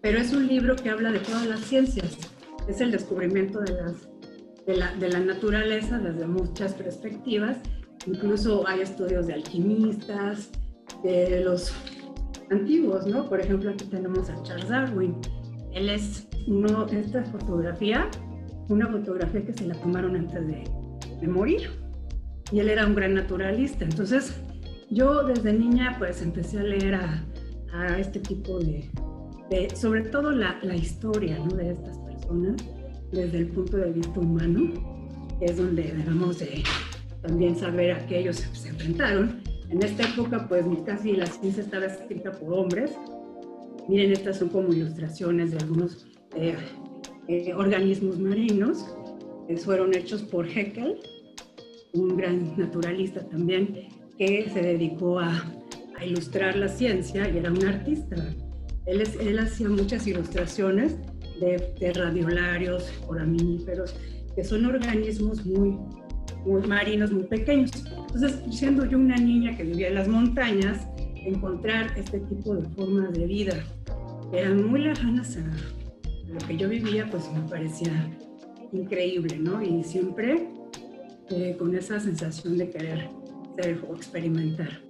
pero 0.00 0.18
es 0.18 0.32
un 0.32 0.46
libro 0.46 0.76
que 0.76 0.90
habla 0.90 1.12
de 1.12 1.18
todas 1.18 1.46
las 1.46 1.60
ciencias. 1.60 2.16
Es 2.68 2.80
el 2.80 2.90
descubrimiento 2.90 3.60
de, 3.60 3.72
las, 3.72 4.08
de, 4.66 4.76
la, 4.76 4.94
de 4.94 5.08
la 5.08 5.20
naturaleza 5.20 5.98
desde 5.98 6.26
muchas 6.26 6.74
perspectivas. 6.74 7.58
Incluso 8.06 8.66
hay 8.66 8.80
estudios 8.80 9.26
de 9.26 9.34
alquimistas, 9.34 10.50
de 11.02 11.40
los 11.40 11.72
antiguos, 12.50 13.06
¿no? 13.06 13.28
Por 13.28 13.40
ejemplo, 13.40 13.70
aquí 13.70 13.84
tenemos 13.86 14.30
a 14.30 14.42
Charles 14.42 14.68
Darwin. 14.68 15.16
Él 15.72 15.88
es 15.88 16.28
uno, 16.46 16.86
esta 16.86 17.24
fotografía 17.24 18.08
una 18.68 18.88
fotografía 18.88 19.44
que 19.44 19.52
se 19.52 19.66
la 19.66 19.74
tomaron 19.74 20.16
antes 20.16 20.46
de, 20.46 20.64
de 21.20 21.28
morir. 21.28 21.70
Y 22.52 22.60
él 22.60 22.68
era 22.68 22.86
un 22.86 22.94
gran 22.94 23.14
naturalista. 23.14 23.84
Entonces, 23.84 24.40
yo 24.90 25.24
desde 25.24 25.52
niña 25.52 25.96
pues 25.98 26.22
empecé 26.22 26.60
a 26.60 26.62
leer 26.62 26.94
a, 26.94 27.24
a 27.72 27.98
este 27.98 28.20
tipo 28.20 28.58
de, 28.58 28.88
de, 29.50 29.74
sobre 29.74 30.02
todo 30.02 30.30
la, 30.30 30.58
la 30.62 30.76
historia 30.76 31.38
¿no? 31.38 31.56
de 31.56 31.70
estas 31.72 31.98
personas 32.26 32.56
desde 33.12 33.38
el 33.38 33.48
punto 33.48 33.76
de 33.76 33.92
vista 33.92 34.20
humano, 34.20 34.72
es 35.40 35.56
donde 35.56 35.82
debemos 35.82 36.38
de 36.38 36.62
también 37.22 37.56
saber 37.56 37.92
a 37.92 38.06
qué 38.06 38.20
ellos 38.20 38.36
se 38.52 38.68
enfrentaron. 38.68 39.42
En 39.68 39.82
esta 39.82 40.04
época 40.04 40.46
pues 40.48 40.64
casi 40.84 41.12
la 41.12 41.26
ciencia 41.26 41.62
estaba 41.62 41.86
escrita 41.86 42.32
por 42.32 42.52
hombres. 42.52 42.92
Miren, 43.88 44.12
estas 44.12 44.38
son 44.38 44.48
como 44.48 44.72
ilustraciones 44.72 45.52
de 45.52 45.58
algunos 45.58 46.06
eh, 46.34 46.56
eh, 47.28 47.54
organismos 47.54 48.18
marinos, 48.18 48.84
fueron 49.58 49.94
hechos 49.94 50.22
por 50.22 50.46
Haeckel 50.46 50.98
un 51.92 52.16
gran 52.16 52.56
naturalista 52.56 53.26
también, 53.28 53.88
que 54.18 54.50
se 54.50 54.60
dedicó 54.60 55.18
a, 55.18 55.44
a 55.96 56.04
ilustrar 56.04 56.56
la 56.56 56.68
ciencia 56.68 57.28
y 57.28 57.38
era 57.38 57.50
un 57.50 57.64
artista. 57.64 58.16
Él, 58.86 59.02
él 59.20 59.38
hacía 59.38 59.68
muchas 59.68 60.06
ilustraciones 60.06 60.96
de, 61.40 61.74
de 61.78 61.92
radiolarios, 61.92 62.90
foraminíferos, 63.06 63.94
que 64.34 64.44
son 64.44 64.66
organismos 64.66 65.44
muy, 65.46 65.76
muy 66.44 66.66
marinos, 66.66 67.10
muy 67.12 67.24
pequeños. 67.24 67.70
Entonces, 68.14 68.40
siendo 68.50 68.84
yo 68.84 68.98
una 68.98 69.16
niña 69.16 69.56
que 69.56 69.64
vivía 69.64 69.88
en 69.88 69.94
las 69.94 70.08
montañas, 70.08 70.86
encontrar 71.16 71.92
este 71.96 72.20
tipo 72.20 72.54
de 72.54 72.68
formas 72.70 73.12
de 73.12 73.26
vida 73.26 73.64
que 74.30 74.38
eran 74.38 74.70
muy 74.70 74.80
lejanas 74.80 75.36
a 75.36 76.32
lo 76.32 76.38
que 76.46 76.56
yo 76.56 76.68
vivía, 76.68 77.08
pues 77.10 77.30
me 77.32 77.48
parecía 77.48 78.10
increíble, 78.72 79.38
¿no? 79.38 79.62
Y 79.62 79.82
siempre 79.84 80.48
eh, 81.30 81.56
con 81.58 81.74
esa 81.74 81.98
sensación 82.00 82.58
de 82.58 82.70
querer 82.70 83.08
ser 83.56 83.84
o 83.88 83.94
experimentar. 83.94 84.80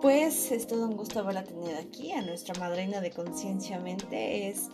Pues 0.00 0.52
es 0.52 0.66
todo 0.66 0.88
un 0.88 0.96
gusto 0.96 1.20
haberla 1.20 1.44
tenido 1.44 1.76
aquí. 1.78 2.12
A 2.12 2.22
nuestra 2.22 2.54
madrina 2.60 3.00
de 3.00 3.10
Conciencia 3.10 3.80
Mente 3.80 4.48
es 4.48 4.68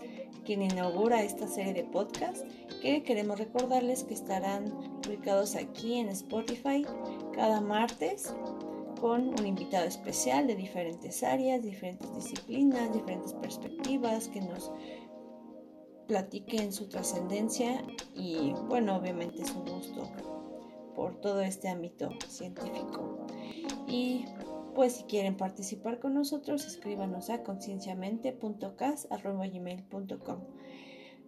quien 0.44 0.62
inaugura 0.62 1.22
esta 1.22 1.46
serie 1.46 1.72
de 1.72 1.84
podcasts 1.84 2.44
que 2.82 3.02
queremos 3.02 3.38
recordarles 3.38 4.04
que 4.04 4.14
estarán 4.14 4.70
publicados 5.02 5.56
aquí 5.56 5.98
en 5.98 6.08
Spotify 6.08 6.84
cada 7.34 7.60
martes 7.60 8.34
con 9.00 9.28
un 9.28 9.46
invitado 9.46 9.86
especial 9.86 10.46
de 10.46 10.56
diferentes 10.56 11.22
áreas, 11.22 11.62
diferentes 11.62 12.14
disciplinas, 12.14 12.92
diferentes 12.92 13.32
perspectivas 13.34 14.28
que 14.28 14.42
nos 14.42 14.70
platiquen 16.06 16.72
su 16.72 16.88
trascendencia 16.88 17.82
y 18.14 18.52
bueno, 18.68 18.96
obviamente 18.96 19.42
es 19.42 19.50
un 19.52 19.64
gusto 19.64 20.10
por 20.94 21.14
todo 21.20 21.40
este 21.40 21.68
ámbito 21.68 22.10
científico. 22.28 23.26
Y 23.86 24.26
pues 24.80 24.94
si 24.94 25.02
quieren 25.02 25.36
participar 25.36 26.00
con 26.00 26.14
nosotros, 26.14 26.64
escríbanos 26.64 27.28
a 27.28 27.42
concienciamente.cas.gmail.com 27.42 30.38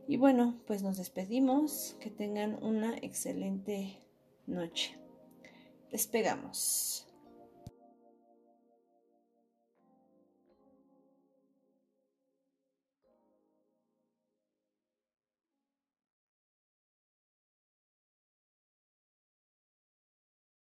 Y 0.08 0.16
bueno, 0.16 0.58
pues 0.66 0.82
nos 0.82 0.96
despedimos. 0.96 1.98
Que 2.00 2.08
tengan 2.08 2.64
una 2.64 2.96
excelente 2.96 3.98
noche. 4.46 4.98
Despegamos. 5.90 7.11